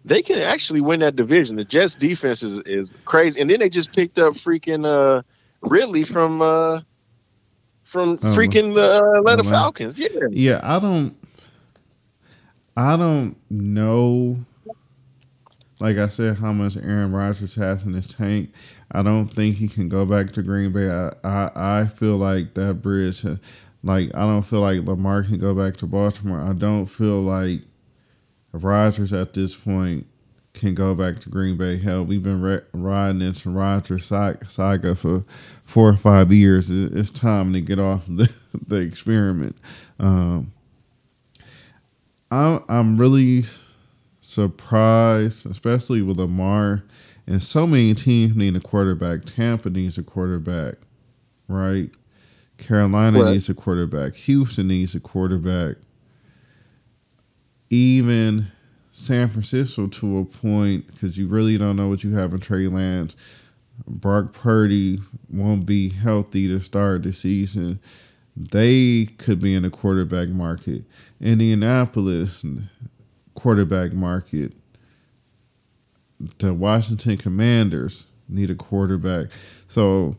they 0.05 0.21
can 0.21 0.39
actually 0.39 0.81
win 0.81 0.99
that 1.01 1.15
division. 1.15 1.55
The 1.55 1.65
Jets 1.65 1.95
defense 1.95 2.43
is, 2.43 2.61
is 2.65 2.93
crazy, 3.05 3.39
and 3.39 3.49
then 3.49 3.59
they 3.59 3.69
just 3.69 3.91
picked 3.91 4.17
up 4.17 4.35
freaking 4.35 4.85
uh, 4.85 5.21
Ridley 5.61 6.03
from 6.03 6.41
uh, 6.41 6.81
from 7.89 8.19
oh, 8.21 8.35
freaking 8.35 8.73
the 8.73 9.03
uh, 9.03 9.19
Atlanta 9.19 9.43
oh, 9.45 9.49
Falcons. 9.49 9.97
Yeah, 9.97 10.09
yeah. 10.31 10.59
I 10.63 10.79
don't, 10.79 11.15
I 12.75 12.97
don't 12.97 13.35
know 13.49 14.37
like 15.79 15.97
I 15.97 16.07
said, 16.07 16.37
how 16.37 16.53
much 16.53 16.75
Aaron 16.75 17.11
Rodgers 17.11 17.55
has 17.55 17.83
in 17.83 17.93
his 17.93 18.13
tank. 18.13 18.51
I 18.91 19.03
don't 19.03 19.27
think 19.27 19.57
he 19.57 19.67
can 19.67 19.89
go 19.89 20.05
back 20.05 20.31
to 20.33 20.41
Green 20.41 20.71
Bay. 20.71 20.89
I 20.89 21.11
I, 21.23 21.81
I 21.81 21.87
feel 21.87 22.17
like 22.17 22.53
that 22.55 22.75
bridge, 22.75 23.23
like 23.83 24.09
I 24.15 24.21
don't 24.21 24.43
feel 24.43 24.61
like 24.61 24.85
Lamar 24.85 25.23
can 25.23 25.37
go 25.37 25.53
back 25.53 25.77
to 25.77 25.87
Baltimore. 25.87 26.41
I 26.41 26.53
don't 26.53 26.87
feel 26.87 27.21
like 27.21 27.61
Rodgers 28.53 29.13
at 29.13 29.33
this 29.33 29.55
point 29.55 30.07
can 30.57 30.75
go 30.75 30.93
back 30.93 31.19
to 31.21 31.29
Green 31.29 31.57
Bay. 31.57 31.77
Hell, 31.77 32.03
we've 32.03 32.23
been 32.23 32.41
re- 32.41 32.61
riding 32.73 33.19
this 33.19 33.45
Roger 33.45 33.99
saga 33.99 34.95
for 34.95 35.23
four 35.63 35.89
or 35.89 35.97
five 35.97 36.31
years. 36.31 36.69
It's 36.69 37.09
time 37.09 37.53
to 37.53 37.61
get 37.61 37.79
off 37.79 38.03
the, 38.07 38.29
the 38.67 38.77
experiment. 38.77 39.57
Um, 39.99 40.51
I, 42.29 42.59
I'm 42.67 42.97
really 42.97 43.45
surprised, 44.19 45.45
especially 45.45 46.01
with 46.01 46.17
Lamar. 46.17 46.83
And 47.25 47.41
so 47.43 47.67
many 47.67 47.93
teams 47.93 48.35
need 48.35 48.55
a 48.55 48.59
quarterback. 48.59 49.25
Tampa 49.25 49.69
needs 49.69 49.97
a 49.97 50.03
quarterback, 50.03 50.75
right? 51.47 51.89
Carolina 52.57 53.23
right. 53.23 53.33
needs 53.33 53.49
a 53.49 53.53
quarterback. 53.53 54.15
Houston 54.15 54.69
needs 54.69 54.95
a 54.95 54.99
quarterback. 54.99 55.77
Even 57.69 58.47
San 58.97 59.29
Francisco 59.29 59.85
to 59.85 60.17
a 60.17 60.25
point, 60.25 60.87
because 60.87 61.19
you 61.19 61.27
really 61.27 61.55
don't 61.55 61.75
know 61.75 61.87
what 61.87 62.03
you 62.03 62.15
have 62.15 62.33
in 62.33 62.39
Trey 62.39 62.67
Lance. 62.67 63.15
Brock 63.85 64.33
Purdy 64.33 64.99
won't 65.29 65.67
be 65.67 65.89
healthy 65.89 66.47
to 66.47 66.59
start 66.59 67.03
the 67.03 67.13
season. 67.13 67.79
They 68.35 69.05
could 69.19 69.39
be 69.39 69.53
in 69.53 69.61
the 69.61 69.69
quarterback 69.69 70.29
market. 70.29 70.83
Indianapolis 71.21 72.43
quarterback 73.35 73.93
market. 73.93 74.53
The 76.39 76.55
Washington 76.55 77.17
Commanders 77.17 78.05
need 78.27 78.49
a 78.49 78.55
quarterback. 78.55 79.27
So 79.67 80.17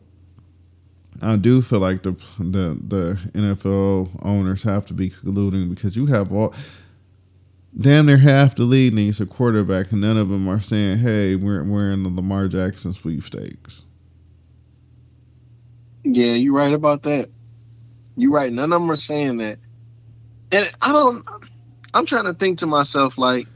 I 1.21 1.35
do 1.35 1.61
feel 1.61 1.79
like 1.79 2.03
the 2.03 2.13
the 2.39 2.79
the 2.87 3.19
NFL 3.33 4.21
owners 4.23 4.63
have 4.63 4.85
to 4.85 4.93
be 4.93 5.09
colluding 5.09 5.69
because 5.69 5.97
you 5.97 6.05
have 6.05 6.31
all 6.31 6.55
damn 7.77 8.05
near 8.05 8.17
half 8.17 8.55
the 8.55 8.63
league 8.63 8.93
needs 8.93 9.21
a 9.21 9.25
quarterback, 9.25 9.91
and 9.91 10.01
none 10.01 10.17
of 10.17 10.29
them 10.29 10.47
are 10.47 10.61
saying, 10.61 10.99
"Hey, 10.99 11.35
we're 11.35 11.63
we're 11.63 11.91
in 11.91 12.03
the 12.03 12.09
Lamar 12.09 12.47
Jackson 12.47 12.93
sweepstakes." 12.93 13.83
Yeah, 16.03 16.33
you're 16.33 16.53
right 16.53 16.73
about 16.73 17.03
that. 17.03 17.29
You're 18.15 18.31
right. 18.31 18.51
None 18.51 18.73
of 18.73 18.81
them 18.81 18.91
are 18.91 18.95
saying 18.95 19.37
that, 19.37 19.59
and 20.51 20.71
I 20.81 20.91
don't. 20.91 21.27
I'm 21.93 22.05
trying 22.05 22.25
to 22.25 22.33
think 22.33 22.59
to 22.59 22.67
myself 22.67 23.17
like, 23.17 23.47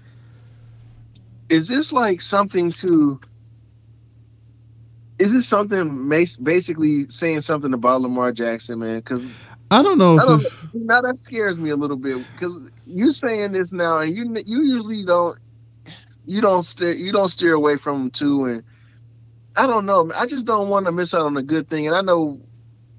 is 1.49 1.67
this 1.67 1.91
like 1.91 2.21
something 2.21 2.71
to? 2.73 3.19
Is 5.19 5.31
this 5.31 5.47
something 5.47 6.09
basically 6.41 7.07
saying 7.07 7.41
something 7.41 7.73
about 7.73 8.01
Lamar 8.01 8.31
Jackson, 8.31 8.79
man? 8.79 8.97
Because 8.97 9.21
I 9.73 9.81
don't 9.81 9.97
know. 9.97 10.19
I 10.19 10.25
don't, 10.25 10.45
now 10.75 11.01
that 11.01 11.17
scares 11.17 11.57
me 11.57 11.71
a 11.71 11.75
little 11.75 11.97
bit 11.97 12.23
because 12.33 12.69
you 12.85 13.11
saying 13.11 13.53
this 13.53 13.71
now, 13.71 13.99
and 13.99 14.15
you 14.15 14.31
you 14.45 14.61
usually 14.61 15.03
don't 15.03 15.39
you 16.25 16.41
don't 16.41 16.61
steer 16.61 16.93
you 16.93 17.11
don't 17.11 17.29
steer 17.29 17.53
away 17.53 17.77
from 17.77 17.99
them 17.99 18.11
too, 18.11 18.45
and 18.45 18.63
I 19.55 19.65
don't 19.65 19.87
know. 19.87 20.11
I 20.13 20.27
just 20.27 20.45
don't 20.45 20.69
want 20.69 20.85
to 20.85 20.91
miss 20.91 21.15
out 21.15 21.23
on 21.23 21.35
a 21.37 21.41
good 21.41 21.69
thing, 21.71 21.87
and 21.87 21.95
I 21.95 22.01
know 22.01 22.39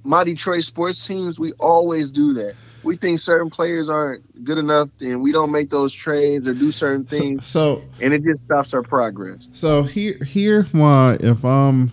my 0.02 0.24
Detroit 0.24 0.64
sports 0.64 1.06
teams 1.06 1.38
we 1.38 1.52
always 1.52 2.10
do 2.10 2.34
that. 2.34 2.56
We 2.82 2.96
think 2.96 3.20
certain 3.20 3.50
players 3.50 3.88
aren't 3.88 4.44
good 4.44 4.58
enough, 4.58 4.90
and 5.00 5.22
we 5.22 5.30
don't 5.30 5.52
make 5.52 5.70
those 5.70 5.92
trades 5.92 6.46
or 6.46 6.54
do 6.54 6.72
certain 6.72 7.04
things. 7.04 7.46
So, 7.46 7.76
so 7.76 7.84
and 8.00 8.12
it 8.12 8.24
just 8.24 8.44
stops 8.46 8.74
our 8.74 8.82
progress. 8.82 9.48
So 9.52 9.84
here 9.84 10.18
here's 10.24 10.72
why 10.74 11.18
if 11.20 11.44
I'm 11.44 11.92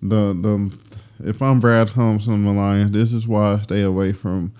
the 0.00 0.32
the 0.40 0.72
if 1.24 1.40
I'm 1.42 1.60
Brad 1.60 1.90
Holmes 1.90 2.28
on 2.28 2.44
the 2.44 2.52
Lions, 2.52 2.92
this 2.92 3.12
is 3.12 3.26
why 3.26 3.54
I 3.54 3.62
stay 3.62 3.82
away 3.82 4.12
from 4.12 4.52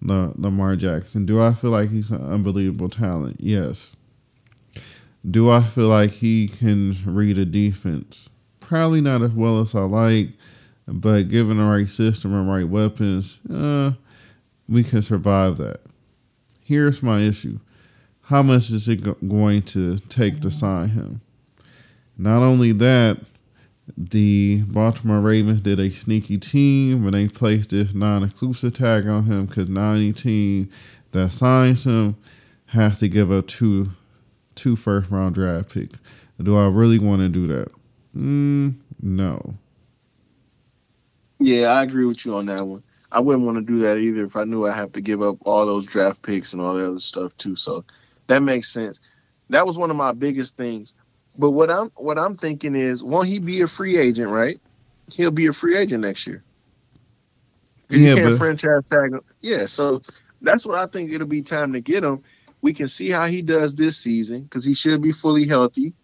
the 0.00 0.32
Lamar 0.36 0.76
Jackson. 0.76 1.26
Do 1.26 1.40
I 1.40 1.54
feel 1.54 1.70
like 1.70 1.90
he's 1.90 2.10
an 2.10 2.24
unbelievable 2.24 2.88
talent? 2.88 3.36
Yes. 3.40 3.92
Do 5.28 5.50
I 5.50 5.62
feel 5.64 5.88
like 5.88 6.10
he 6.10 6.48
can 6.48 6.96
read 7.04 7.38
a 7.38 7.44
defense? 7.44 8.28
Probably 8.60 9.00
not 9.00 9.22
as 9.22 9.30
well 9.30 9.60
as 9.60 9.74
I 9.74 9.80
like, 9.80 10.30
but 10.86 11.28
given 11.28 11.58
the 11.58 11.64
right 11.64 11.88
system 11.88 12.34
and 12.34 12.50
right 12.50 12.68
weapons, 12.68 13.38
uh, 13.48 13.92
we 14.68 14.82
can 14.82 15.02
survive 15.02 15.58
that. 15.58 15.80
Here's 16.60 17.02
my 17.02 17.20
issue. 17.20 17.60
How 18.22 18.42
much 18.42 18.70
is 18.70 18.88
it 18.88 19.02
go- 19.02 19.16
going 19.26 19.62
to 19.62 19.98
take 19.98 20.40
to 20.40 20.50
sign 20.50 20.90
him? 20.90 21.20
Not 22.16 22.42
only 22.42 22.72
that, 22.72 23.18
the 23.96 24.62
Baltimore 24.66 25.20
Ravens 25.20 25.60
did 25.60 25.80
a 25.80 25.90
sneaky 25.90 26.38
team 26.38 27.04
when 27.04 27.12
they 27.12 27.28
placed 27.28 27.70
this 27.70 27.92
non-exclusive 27.94 28.74
tag 28.74 29.06
on 29.06 29.24
him 29.24 29.46
because 29.46 29.68
now 29.68 29.92
any 29.92 30.12
team 30.12 30.70
that 31.12 31.32
signs 31.32 31.84
him 31.84 32.16
has 32.66 33.00
to 33.00 33.08
give 33.08 33.30
up 33.30 33.46
two 33.48 33.90
two 34.54 34.76
first 34.76 35.10
round 35.10 35.34
draft 35.34 35.70
picks. 35.70 35.98
Do 36.40 36.56
I 36.56 36.66
really 36.66 36.98
want 36.98 37.22
to 37.22 37.28
do 37.28 37.46
that? 37.48 37.70
Mm, 38.16 38.76
no. 39.00 39.54
Yeah, 41.38 41.68
I 41.68 41.82
agree 41.82 42.04
with 42.04 42.24
you 42.24 42.36
on 42.36 42.46
that 42.46 42.66
one. 42.66 42.82
I 43.10 43.20
wouldn't 43.20 43.44
want 43.44 43.58
to 43.58 43.62
do 43.62 43.78
that 43.80 43.98
either 43.98 44.24
if 44.24 44.36
I 44.36 44.44
knew 44.44 44.66
I 44.66 44.74
have 44.74 44.92
to 44.92 45.00
give 45.00 45.22
up 45.22 45.36
all 45.42 45.66
those 45.66 45.84
draft 45.84 46.22
picks 46.22 46.52
and 46.52 46.62
all 46.62 46.74
the 46.74 46.86
other 46.86 46.98
stuff 46.98 47.36
too. 47.36 47.56
So 47.56 47.84
that 48.28 48.40
makes 48.40 48.72
sense. 48.72 49.00
That 49.50 49.66
was 49.66 49.76
one 49.76 49.90
of 49.90 49.96
my 49.96 50.12
biggest 50.12 50.56
things. 50.56 50.94
But 51.38 51.50
what 51.50 51.70
I'm 51.70 51.90
what 51.96 52.18
I'm 52.18 52.36
thinking 52.36 52.74
is, 52.74 53.02
won't 53.02 53.28
he 53.28 53.38
be 53.38 53.62
a 53.62 53.68
free 53.68 53.96
agent? 53.96 54.30
Right? 54.30 54.60
He'll 55.12 55.30
be 55.30 55.46
a 55.46 55.52
free 55.52 55.76
agent 55.76 56.02
next 56.02 56.26
year. 56.26 56.42
Yeah, 57.88 58.14
can't 58.14 58.30
but... 58.30 58.38
franchise 58.38 58.84
tag 58.86 59.12
him. 59.12 59.20
Yeah, 59.40 59.66
so 59.66 60.02
that's 60.40 60.64
what 60.64 60.78
I 60.78 60.86
think. 60.86 61.12
It'll 61.12 61.26
be 61.26 61.42
time 61.42 61.72
to 61.72 61.80
get 61.80 62.04
him. 62.04 62.22
We 62.60 62.72
can 62.72 62.88
see 62.88 63.10
how 63.10 63.26
he 63.26 63.42
does 63.42 63.74
this 63.74 63.96
season 63.96 64.42
because 64.42 64.64
he 64.64 64.74
should 64.74 65.02
be 65.02 65.12
fully 65.12 65.46
healthy. 65.46 65.94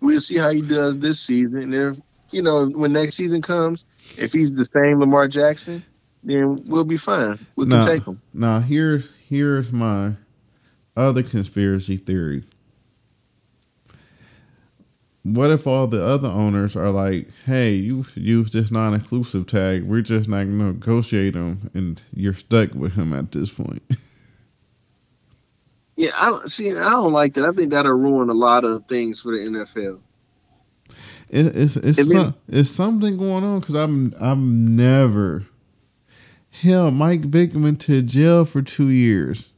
We'll 0.00 0.20
see 0.20 0.36
how 0.36 0.50
he 0.50 0.60
does 0.60 0.98
this 0.98 1.18
season. 1.18 1.58
And 1.58 1.74
if 1.74 1.96
you 2.30 2.42
know 2.42 2.66
when 2.66 2.92
next 2.92 3.16
season 3.16 3.42
comes, 3.42 3.84
if 4.16 4.32
he's 4.32 4.52
the 4.52 4.66
same 4.66 5.00
Lamar 5.00 5.28
Jackson, 5.28 5.84
then 6.22 6.62
we'll 6.66 6.84
be 6.84 6.98
fine. 6.98 7.38
We 7.56 7.66
can 7.66 7.84
take 7.86 8.04
him. 8.04 8.20
Now 8.34 8.60
here's 8.60 9.08
here's 9.28 9.72
my 9.72 10.12
other 10.96 11.22
conspiracy 11.22 11.96
theory 11.96 12.44
what 15.34 15.50
if 15.50 15.66
all 15.66 15.86
the 15.86 16.04
other 16.04 16.28
owners 16.28 16.76
are 16.76 16.90
like, 16.90 17.28
"Hey, 17.46 17.74
you 17.74 18.06
use 18.14 18.50
this 18.52 18.70
non-exclusive 18.70 19.46
tag. 19.46 19.84
We're 19.84 20.02
just 20.02 20.28
not 20.28 20.44
going 20.44 20.58
to 20.58 20.64
negotiate 20.66 21.34
them, 21.34 21.70
and 21.74 22.00
you're 22.12 22.34
stuck 22.34 22.74
with 22.74 22.92
him 22.92 23.12
at 23.12 23.32
this 23.32 23.50
point." 23.50 23.82
Yeah, 25.98 26.12
I 26.14 26.26
don't 26.30 26.48
see. 26.48 26.70
I 26.70 26.90
don't 26.90 27.12
like 27.12 27.34
that. 27.34 27.44
I 27.44 27.50
think 27.50 27.72
that'll 27.72 27.90
ruin 27.90 28.30
a 28.30 28.32
lot 28.32 28.62
of 28.64 28.86
things 28.86 29.20
for 29.20 29.32
the 29.32 29.38
NFL. 29.38 30.00
It, 31.28 31.56
it's 31.56 31.76
it's 31.76 32.08
some, 32.08 32.36
it's 32.48 32.70
something 32.70 33.16
going 33.16 33.42
on 33.42 33.58
because 33.58 33.74
I'm 33.74 34.14
I'm 34.20 34.76
never. 34.76 35.46
Hell, 36.50 36.92
Mike 36.92 37.22
Vick 37.22 37.50
went 37.52 37.80
to 37.82 38.00
jail 38.02 38.44
for 38.44 38.62
two 38.62 38.90
years 38.90 39.52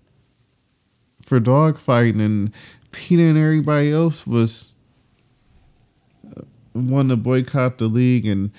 for 1.22 1.38
dogfighting, 1.40 2.20
and 2.24 2.52
PETA 2.90 3.22
and 3.22 3.38
everybody 3.38 3.92
else 3.92 4.26
was 4.26 4.69
wanted 6.74 7.10
to 7.10 7.16
boycott 7.16 7.78
the 7.78 7.86
league, 7.86 8.26
and 8.26 8.50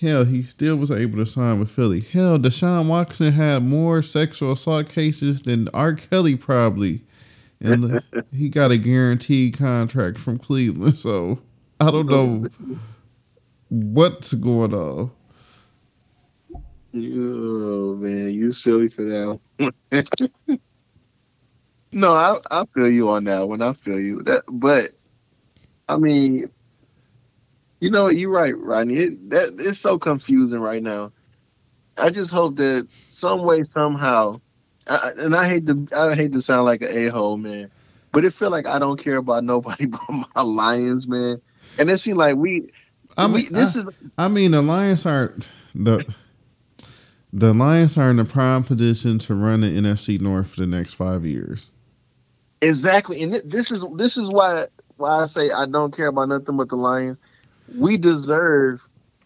hell, 0.00 0.24
he 0.24 0.42
still 0.42 0.76
was 0.76 0.90
able 0.90 1.18
to 1.18 1.26
sign 1.26 1.58
with 1.58 1.70
Philly. 1.70 2.00
Hell, 2.00 2.38
Deshaun 2.38 2.88
Watson 2.88 3.32
had 3.32 3.62
more 3.62 4.02
sexual 4.02 4.52
assault 4.52 4.88
cases 4.88 5.42
than 5.42 5.68
R. 5.72 5.94
Kelly 5.94 6.36
probably, 6.36 7.02
and 7.60 8.02
he 8.32 8.48
got 8.48 8.70
a 8.70 8.78
guaranteed 8.78 9.56
contract 9.56 10.18
from 10.18 10.38
Cleveland. 10.38 10.98
So 10.98 11.38
I 11.80 11.90
don't 11.90 12.06
know 12.06 12.46
what's 13.68 14.34
going 14.34 14.74
on. 14.74 15.10
Oh 16.94 17.94
man, 17.96 18.32
you 18.32 18.52
silly 18.52 18.88
for 18.88 19.04
that. 19.04 20.30
no, 21.92 22.12
I 22.12 22.38
I 22.50 22.64
feel 22.74 22.90
you 22.90 23.10
on 23.10 23.24
that 23.24 23.46
one. 23.46 23.60
I 23.60 23.74
feel 23.74 24.00
you. 24.00 24.22
That, 24.22 24.42
but 24.50 24.92
I 25.88 25.98
mean, 25.98 26.50
you 27.80 27.90
know 27.90 28.04
what? 28.04 28.16
You're 28.16 28.30
right, 28.30 28.56
Rodney. 28.56 28.96
It, 28.96 29.30
that 29.30 29.56
it's 29.58 29.78
so 29.78 29.98
confusing 29.98 30.60
right 30.60 30.82
now. 30.82 31.12
I 31.98 32.10
just 32.10 32.30
hope 32.30 32.56
that 32.56 32.88
some 33.10 33.42
way, 33.42 33.62
somehow, 33.64 34.40
I, 34.86 35.12
and 35.18 35.34
I 35.34 35.48
hate 35.48 35.66
to 35.66 35.86
I 35.94 36.14
hate 36.14 36.32
to 36.32 36.40
sound 36.40 36.64
like 36.64 36.82
an 36.82 36.88
a 36.90 37.08
hole, 37.08 37.36
man, 37.36 37.70
but 38.12 38.24
it 38.24 38.34
feel 38.34 38.50
like 38.50 38.66
I 38.66 38.78
don't 38.78 39.02
care 39.02 39.16
about 39.16 39.44
nobody 39.44 39.86
but 39.86 40.00
my 40.10 40.42
Lions, 40.42 41.06
man. 41.06 41.40
And 41.78 41.90
it 41.90 41.98
seems 41.98 42.16
like 42.16 42.36
we, 42.36 42.70
I 43.16 43.26
mean, 43.26 43.34
we, 43.34 43.48
this 43.48 43.76
I, 43.76 43.80
is. 43.80 43.86
I 44.18 44.28
mean, 44.28 44.52
the 44.52 44.62
Lions 44.62 45.06
aren't 45.06 45.48
the. 45.74 46.04
The 47.32 47.52
Lions 47.52 47.98
are 47.98 48.08
in 48.08 48.16
the 48.16 48.24
prime 48.24 48.64
position 48.64 49.18
to 49.18 49.34
run 49.34 49.60
the 49.60 49.66
NFC 49.66 50.18
North 50.18 50.50
for 50.50 50.60
the 50.60 50.66
next 50.66 50.94
five 50.94 51.26
years. 51.26 51.66
Exactly, 52.62 53.22
and 53.22 53.42
this 53.44 53.70
is 53.70 53.84
this 53.96 54.16
is 54.16 54.28
why 54.30 54.68
why 54.96 55.22
I 55.22 55.26
say 55.26 55.50
I 55.50 55.66
don't 55.66 55.94
care 55.94 56.06
about 56.06 56.28
nothing 56.28 56.56
but 56.56 56.70
the 56.70 56.76
Lions 56.76 57.18
we 57.74 57.96
deserve 57.96 58.80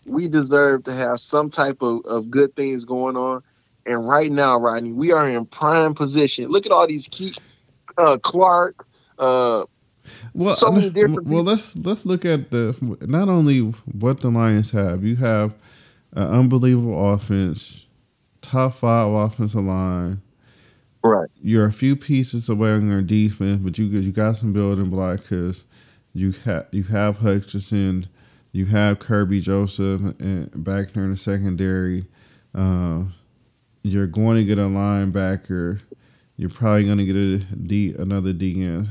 we 0.07 0.29
deserve 0.29 0.85
to 0.85 0.95
have 0.95 1.21
some 1.21 1.51
type 1.51 1.83
of, 1.83 2.05
of 2.07 2.31
good 2.31 2.57
things 2.57 2.85
going 2.85 3.17
on. 3.17 3.43
And 3.87 4.09
right 4.09 4.31
now, 4.33 4.59
Rodney, 4.59 4.93
we 4.93 5.13
are 5.13 5.29
in 5.29 5.47
prime 5.47 5.95
position. 5.95 6.49
Look 6.49 6.67
at 6.67 6.73
all 6.73 6.87
these 6.87 7.09
key 7.09 7.35
uh, 7.99 8.19
Clark, 8.19 8.87
uh, 9.19 9.65
well, 10.35 10.57
so 10.57 10.71
many 10.73 10.91
different. 10.91 11.27
Well, 11.27 11.45
let's 11.45 11.63
let's 11.77 12.07
look 12.07 12.25
at 12.25 12.51
the 12.51 12.77
not 13.03 13.29
only 13.29 13.61
what 13.61 14.21
the 14.21 14.31
Lions 14.31 14.71
have. 14.71 15.05
You 15.05 15.17
have 15.17 15.55
an 16.13 16.29
unbelievable 16.29 17.13
offense, 17.15 17.87
top 18.43 18.77
five 18.77 19.09
offensive 19.09 19.65
line, 19.65 20.23
Right. 21.03 21.29
You're 21.43 21.67
a 21.67 21.73
few 21.73 21.97
pieces 21.97 22.49
away 22.49 22.73
on 22.73 22.89
your 22.89 23.03
defense, 23.03 23.63
but 23.63 23.79
you 23.79 23.87
you 23.87 24.13
got 24.13 24.37
some 24.37 24.53
building 24.53 24.91
blocks 24.91 25.23
because 25.23 25.65
you 26.13 26.33
have 26.45 26.67
you 26.73 26.83
have 26.85 27.19
Hutchinson, 27.19 28.07
you 28.53 28.67
have 28.67 28.99
Kerby 28.99 29.41
Joseph 29.43 30.01
and 30.19 30.65
back 30.65 30.93
there 30.93 31.05
in 31.05 31.11
the 31.11 31.17
secondary. 31.17 32.07
Uh, 32.55 33.05
you're 33.83 34.07
going 34.07 34.37
to 34.37 34.45
get 34.45 34.59
a 34.59 34.63
linebacker. 34.63 35.81
You're 36.37 36.51
probably 36.51 36.85
going 36.85 36.99
to 36.99 37.05
get 37.05 37.17
a 37.17 37.39
D 37.57 37.95
another 37.99 38.33
DN. 38.33 38.89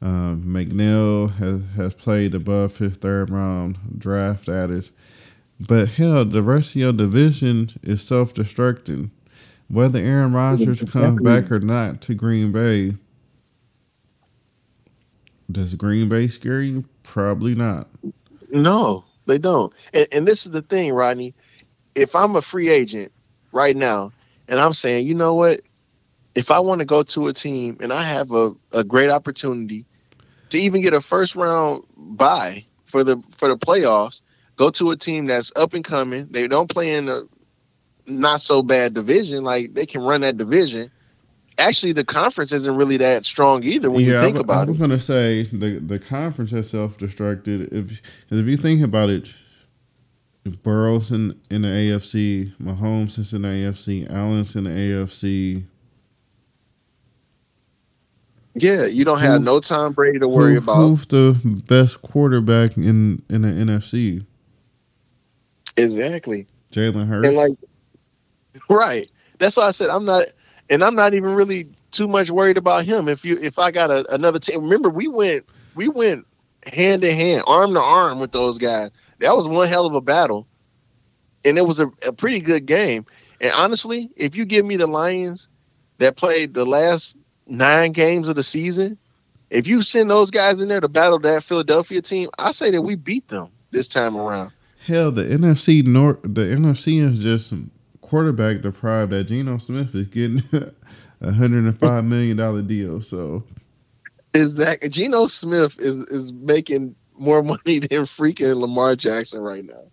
Um, 0.00 0.44
McNeill 0.46 1.34
has 1.36 1.62
has 1.76 1.94
played 1.94 2.34
above 2.34 2.78
his 2.78 2.96
third 2.96 3.30
round 3.30 3.78
draft 3.98 4.42
status, 4.44 4.92
but 5.60 5.88
hell, 5.88 6.24
the 6.24 6.42
rest 6.42 6.70
of 6.70 6.76
your 6.76 6.92
division 6.92 7.70
is 7.82 8.02
self 8.02 8.32
destructing. 8.34 9.10
Whether 9.68 9.98
Aaron 9.98 10.32
Rodgers 10.32 10.82
comes 10.82 11.20
back 11.20 11.50
or 11.52 11.60
not 11.60 12.00
to 12.02 12.14
Green 12.14 12.52
Bay, 12.52 12.94
does 15.50 15.74
Green 15.74 16.08
Bay 16.08 16.28
scare 16.28 16.62
you? 16.62 16.84
Probably 17.02 17.54
not. 17.54 17.88
No, 18.50 19.04
they 19.26 19.38
don't. 19.38 19.72
And, 19.92 20.08
and 20.12 20.28
this 20.28 20.46
is 20.46 20.52
the 20.52 20.62
thing, 20.62 20.92
Rodney. 20.92 21.34
If 21.94 22.14
I'm 22.14 22.36
a 22.36 22.42
free 22.42 22.68
agent 22.68 23.12
right 23.52 23.76
now, 23.76 24.12
and 24.48 24.60
I'm 24.60 24.74
saying, 24.74 25.06
you 25.06 25.14
know 25.14 25.34
what? 25.34 25.60
If 26.34 26.50
I 26.50 26.60
want 26.60 26.78
to 26.80 26.84
go 26.84 27.02
to 27.02 27.28
a 27.28 27.34
team 27.34 27.76
and 27.80 27.92
I 27.92 28.02
have 28.02 28.30
a, 28.32 28.52
a 28.72 28.84
great 28.84 29.10
opportunity 29.10 29.86
to 30.50 30.58
even 30.58 30.82
get 30.82 30.94
a 30.94 31.00
first 31.00 31.34
round 31.34 31.84
bye 31.96 32.64
for 32.86 33.04
the 33.04 33.22
for 33.38 33.48
the 33.48 33.56
playoffs, 33.58 34.20
go 34.56 34.70
to 34.70 34.90
a 34.90 34.96
team 34.96 35.26
that's 35.26 35.52
up 35.56 35.74
and 35.74 35.84
coming. 35.84 36.28
They 36.30 36.48
don't 36.48 36.70
play 36.70 36.94
in 36.94 37.08
a 37.08 37.22
not 38.06 38.40
so 38.40 38.62
bad 38.62 38.94
division. 38.94 39.44
Like 39.44 39.74
they 39.74 39.86
can 39.86 40.02
run 40.02 40.22
that 40.22 40.36
division. 40.36 40.90
Actually, 41.58 41.92
the 41.92 42.04
conference 42.04 42.52
isn't 42.52 42.76
really 42.76 42.96
that 42.98 43.24
strong 43.24 43.64
either 43.64 43.90
when 43.90 44.04
yeah, 44.04 44.14
you 44.20 44.20
think 44.20 44.36
I, 44.36 44.40
about 44.40 44.68
it. 44.68 44.68
I 44.68 44.72
was 44.72 44.78
it. 44.78 44.80
gonna 44.80 45.00
say 45.00 45.44
the 45.44 45.80
the 45.80 45.98
conference 45.98 46.52
has 46.52 46.70
self 46.70 46.98
destructed. 46.98 47.72
If 47.72 48.00
if 48.30 48.46
you 48.46 48.56
think 48.56 48.82
about 48.82 49.10
it, 49.10 49.28
Burrow's 50.62 51.10
in, 51.10 51.38
in 51.50 51.62
the 51.62 51.68
AFC, 51.68 52.54
Mahomes 52.62 53.18
is 53.18 53.32
in 53.32 53.42
the 53.42 53.48
AFC, 53.48 54.10
Allen's 54.10 54.56
in 54.56 54.64
the 54.64 54.70
AFC. 54.70 55.64
Yeah, 58.54 58.86
you 58.86 59.04
don't 59.04 59.20
have 59.20 59.40
Who- 59.40 59.44
no 59.44 59.60
Tom 59.60 59.92
Brady 59.92 60.18
to 60.18 60.28
worry 60.28 60.52
Who- 60.54 60.58
about. 60.58 60.76
Who's 60.76 61.06
the 61.06 61.40
best 61.66 62.02
quarterback 62.02 62.76
in 62.76 63.22
in 63.28 63.42
the 63.42 63.48
NFC? 63.48 64.24
Exactly. 65.76 66.46
Jalen 66.72 67.08
Hurts. 67.08 67.28
And 67.28 67.36
like, 67.36 67.52
right. 68.68 69.10
That's 69.38 69.56
why 69.56 69.66
I 69.68 69.70
said 69.72 69.90
I'm 69.90 70.04
not, 70.04 70.26
and 70.70 70.84
I'm 70.84 70.94
not 70.94 71.14
even 71.14 71.34
really 71.34 71.68
too 71.90 72.08
much 72.08 72.30
worried 72.30 72.56
about 72.56 72.84
him. 72.84 73.08
If 73.08 73.24
you, 73.24 73.38
if 73.38 73.58
I 73.58 73.70
got 73.70 73.90
a, 73.90 74.12
another 74.12 74.38
team, 74.38 74.62
remember 74.62 74.90
we 74.90 75.08
went, 75.08 75.46
we 75.74 75.88
went 75.88 76.26
hand 76.64 77.04
in 77.04 77.16
hand, 77.16 77.44
arm 77.46 77.74
to 77.74 77.80
arm 77.80 78.20
with 78.20 78.32
those 78.32 78.58
guys. 78.58 78.90
That 79.20 79.36
was 79.36 79.48
one 79.48 79.68
hell 79.68 79.86
of 79.86 79.94
a 79.94 80.00
battle, 80.00 80.46
and 81.44 81.58
it 81.58 81.66
was 81.66 81.80
a, 81.80 81.90
a 82.06 82.12
pretty 82.12 82.40
good 82.40 82.66
game. 82.66 83.06
And 83.40 83.52
honestly, 83.52 84.10
if 84.16 84.34
you 84.34 84.44
give 84.44 84.64
me 84.64 84.76
the 84.76 84.86
Lions 84.86 85.48
that 85.98 86.16
played 86.16 86.54
the 86.54 86.66
last 86.66 87.14
nine 87.46 87.92
games 87.92 88.28
of 88.28 88.36
the 88.36 88.42
season, 88.42 88.98
if 89.50 89.66
you 89.66 89.82
send 89.82 90.10
those 90.10 90.30
guys 90.30 90.60
in 90.60 90.68
there 90.68 90.80
to 90.80 90.88
battle 90.88 91.18
that 91.20 91.44
Philadelphia 91.44 92.02
team, 92.02 92.28
I 92.38 92.52
say 92.52 92.70
that 92.70 92.82
we 92.82 92.96
beat 92.96 93.28
them 93.28 93.48
this 93.70 93.88
time 93.88 94.16
around. 94.16 94.52
Hell, 94.84 95.10
the 95.10 95.24
NFC 95.24 95.84
North, 95.86 96.18
the 96.22 96.42
NFC 96.42 97.02
is 97.02 97.18
just 97.18 97.52
quarterback 98.08 98.62
deprived. 98.62 99.12
That 99.12 99.24
Geno 99.26 99.58
Smith 99.58 99.94
is 99.94 100.08
getting 100.08 100.42
a 101.22 101.32
hundred 101.32 101.64
and 101.64 101.78
five 101.78 102.04
million 102.04 102.36
dollar 102.38 102.62
deal. 102.62 103.02
So 103.02 103.44
is 104.34 104.56
that 104.56 104.80
Geno 104.90 105.28
Smith 105.28 105.74
is 105.78 105.98
is 106.08 106.32
making 106.32 106.96
more 107.18 107.42
money 107.44 107.80
than 107.80 108.06
freaking 108.06 108.56
Lamar 108.60 108.96
Jackson 108.96 109.40
right 109.40 109.64
now. 109.64 109.90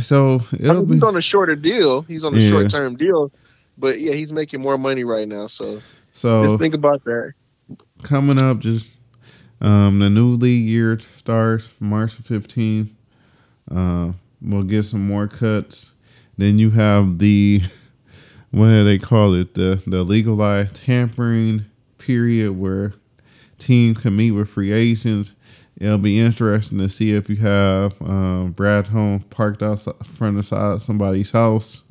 so 0.00 0.40
I 0.66 0.70
it'll 0.70 0.82
mean, 0.82 0.86
be 0.86 0.96
he's 0.96 1.02
on 1.02 1.16
a 1.16 1.22
shorter 1.22 1.56
deal. 1.56 2.02
He's 2.02 2.24
on 2.24 2.36
a 2.36 2.40
Yeah. 2.40 2.40
short 2.40 2.70
term 2.70 2.96
deal, 2.96 3.32
but 3.78 4.00
yeah, 4.00 4.14
he's 4.14 4.32
making 4.32 4.60
more 4.62 4.78
money 4.78 5.04
right 5.04 5.28
now. 5.28 5.48
So 5.48 5.82
so 6.12 6.42
just 6.42 6.58
think 6.58 6.74
about 6.74 7.04
that. 7.04 7.32
coming 8.02 8.38
up. 8.38 8.60
Just 8.60 8.92
um, 9.60 10.00
the 10.00 10.10
new 10.10 10.34
league 10.34 10.68
year 10.68 10.98
starts 11.18 11.70
March 11.80 12.14
fifteenth. 12.14 12.90
Uh, 13.70 14.12
we'll 14.42 14.64
get 14.64 14.84
some 14.84 15.06
more 15.06 15.28
cuts. 15.28 15.91
Then 16.42 16.58
you 16.58 16.70
have 16.72 17.20
the 17.20 17.62
what 18.52 18.68
do 18.68 18.84
they 18.84 18.98
call 18.98 19.34
it? 19.34 19.54
The 19.54 19.82
the 19.86 20.02
legalized 20.04 20.76
tampering 20.76 21.66
period 21.98 22.54
where 22.54 22.94
team 23.58 23.94
can 23.94 24.16
meet 24.16 24.32
with 24.32 24.50
free 24.50 24.72
agents. 24.72 25.34
It'll 25.78 25.98
be 25.98 26.20
interesting 26.20 26.78
to 26.78 26.88
see 26.88 27.12
if 27.12 27.30
you 27.30 27.36
have 27.36 28.00
um, 28.02 28.52
Brad 28.52 28.88
Holmes 28.88 29.24
parked 29.30 29.62
outside 29.62 29.94
front 30.06 30.38
of 30.38 30.46
side 30.46 30.82
somebody's 30.82 31.32
house 31.32 31.82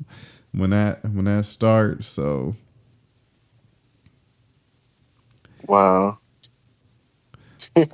when 0.52 0.70
that 0.70 1.04
when 1.04 1.26
that 1.26 1.46
starts. 1.46 2.08
So 2.08 2.56
Wow. 5.68 6.18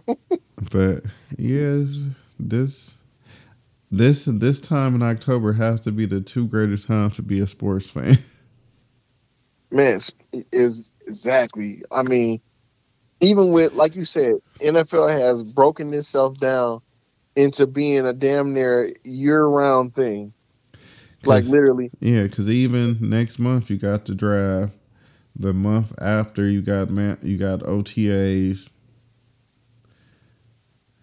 But 0.73 1.05
yes, 1.39 1.89
this 2.39 2.95
this 3.91 4.27
this 4.27 4.61
time 4.61 4.95
in 4.95 5.03
October 5.03 5.55
has 5.55 5.81
to 5.81 5.93
be 5.93 6.07
the 6.07 6.21
two 6.21 6.47
greatest 6.47 6.87
times 6.87 7.17
to 7.17 7.23
be 7.23 7.41
a 7.41 7.47
sports 7.47 7.91
fan. 7.91 8.19
Man, 9.71 10.01
is 10.53 10.91
exactly. 11.07 11.83
I 11.91 12.03
mean, 12.03 12.41
even 13.21 13.51
with 13.51 13.73
like 13.73 13.95
you 13.95 14.05
said, 14.05 14.37
NFL 14.61 15.11
has 15.11 15.43
broken 15.43 15.93
itself 15.93 16.39
down 16.39 16.81
into 17.37 17.67
being 17.67 18.07
a 18.07 18.13
damn 18.13 18.53
near 18.53 18.93
year 19.05 19.47
round 19.47 19.95
thing. 19.95 20.33
Like 21.25 21.45
literally. 21.45 21.91
yeah, 22.01 22.23
because 22.25 22.49
even 22.49 22.99
next 23.01 23.39
month 23.39 23.71
you 23.71 23.77
got 23.77 24.05
the 24.05 24.15
draft. 24.15 24.73
The 25.37 25.53
month 25.53 25.93
after 26.01 26.49
you 26.49 26.63
got 26.63 26.91
man, 26.91 27.19
you 27.23 27.37
got 27.37 27.61
OTAs. 27.61 28.71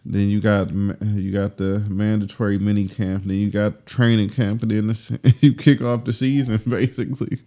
Then 0.06 0.30
you 0.30 0.40
got 0.40 0.72
you 0.72 1.32
got 1.32 1.58
the 1.58 1.80
mandatory 1.90 2.60
mini 2.60 2.88
camp. 2.88 3.24
Then 3.24 3.38
you 3.38 3.50
got 3.50 3.86
training 3.88 4.30
camp, 4.30 4.62
and 4.62 4.72
then 4.72 4.88
the, 4.88 5.36
you 5.42 5.54
kick 5.54 5.82
off 5.82 6.06
the 6.06 6.14
season 6.14 6.62
basically. 6.68 7.40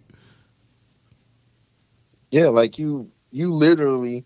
Yeah, 2.31 2.47
like 2.47 2.77
you 2.77 3.09
you 3.31 3.53
literally 3.53 4.25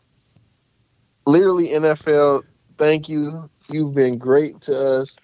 literally 1.27 1.69
NFL, 1.69 2.43
thank 2.77 3.07
you. 3.07 3.49
You've 3.69 3.93
been 3.93 4.17
great 4.17 4.61
to 4.61 4.77
us. 4.77 5.15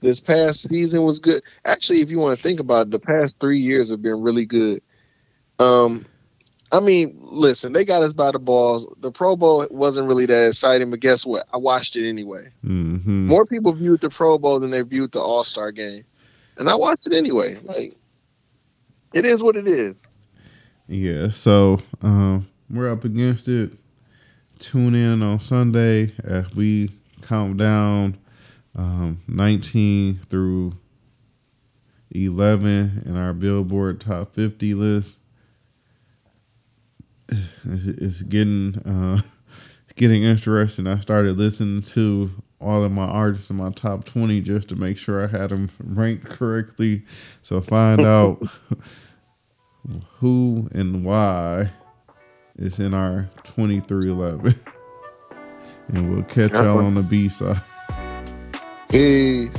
This 0.00 0.20
past 0.20 0.68
season 0.68 1.04
was 1.04 1.20
good. 1.20 1.42
Actually, 1.64 2.00
if 2.00 2.10
you 2.10 2.18
want 2.18 2.36
to 2.36 2.42
think 2.42 2.60
about 2.60 2.88
it, 2.88 2.90
the 2.90 2.98
past 2.98 3.40
three 3.40 3.58
years 3.58 3.90
have 3.90 4.02
been 4.02 4.20
really 4.20 4.44
good. 4.44 4.82
Um 5.58 6.04
I 6.72 6.80
mean, 6.80 7.18
listen, 7.20 7.74
they 7.74 7.84
got 7.84 8.02
us 8.02 8.14
by 8.14 8.32
the 8.32 8.38
balls. 8.38 8.86
The 9.00 9.12
Pro 9.12 9.36
Bowl 9.36 9.66
wasn't 9.70 10.08
really 10.08 10.24
that 10.26 10.48
exciting, 10.48 10.90
but 10.90 11.00
guess 11.00 11.24
what? 11.26 11.46
I 11.52 11.58
watched 11.58 11.96
it 11.96 12.08
anyway. 12.08 12.48
hmm 12.62 13.26
More 13.26 13.44
people 13.44 13.72
viewed 13.74 14.00
the 14.00 14.08
Pro 14.08 14.38
Bowl 14.38 14.58
than 14.58 14.70
they 14.70 14.80
viewed 14.80 15.12
the 15.12 15.20
All 15.20 15.44
Star 15.44 15.70
game. 15.70 16.04
And 16.56 16.70
I 16.70 16.74
watched 16.74 17.06
it 17.06 17.12
anyway. 17.12 17.56
Like 17.62 17.94
it 19.12 19.26
is 19.26 19.42
what 19.42 19.56
it 19.56 19.68
is. 19.68 19.94
Yeah, 20.88 21.30
so 21.30 21.80
um, 22.02 22.48
we're 22.70 22.90
up 22.90 23.04
against 23.04 23.48
it. 23.48 23.72
Tune 24.58 24.94
in 24.94 25.22
on 25.22 25.40
Sunday 25.40 26.14
as 26.24 26.54
we 26.54 26.90
count 27.22 27.56
down 27.58 28.18
um, 28.76 29.20
19 29.28 30.20
through 30.30 30.74
11 32.12 33.02
in 33.06 33.16
our 33.16 33.32
Billboard 33.32 34.00
Top 34.00 34.34
50 34.34 34.74
list. 34.74 35.18
It's, 37.64 37.84
it's 37.86 38.22
getting 38.22 38.76
uh, 38.78 39.22
getting 39.96 40.22
interesting. 40.22 40.86
I 40.86 41.00
started 41.00 41.36
listening 41.38 41.82
to 41.82 42.30
all 42.60 42.84
of 42.84 42.92
my 42.92 43.04
artists 43.04 43.50
in 43.50 43.56
my 43.56 43.70
top 43.70 44.04
20 44.04 44.40
just 44.40 44.68
to 44.68 44.76
make 44.76 44.96
sure 44.96 45.24
I 45.24 45.26
had 45.26 45.50
them 45.50 45.70
ranked 45.80 46.28
correctly. 46.28 47.02
So 47.42 47.60
find 47.60 48.00
out 48.06 48.42
who 50.18 50.68
and 50.72 51.04
why 51.04 51.70
is 52.56 52.78
in 52.78 52.94
our 52.94 53.28
2311. 53.44 54.58
and 55.88 56.14
we'll 56.14 56.24
catch 56.24 56.52
y'all 56.52 56.78
on 56.78 56.94
the 56.94 57.02
B 57.02 57.28
side. 57.28 57.60
Peace. 58.88 59.52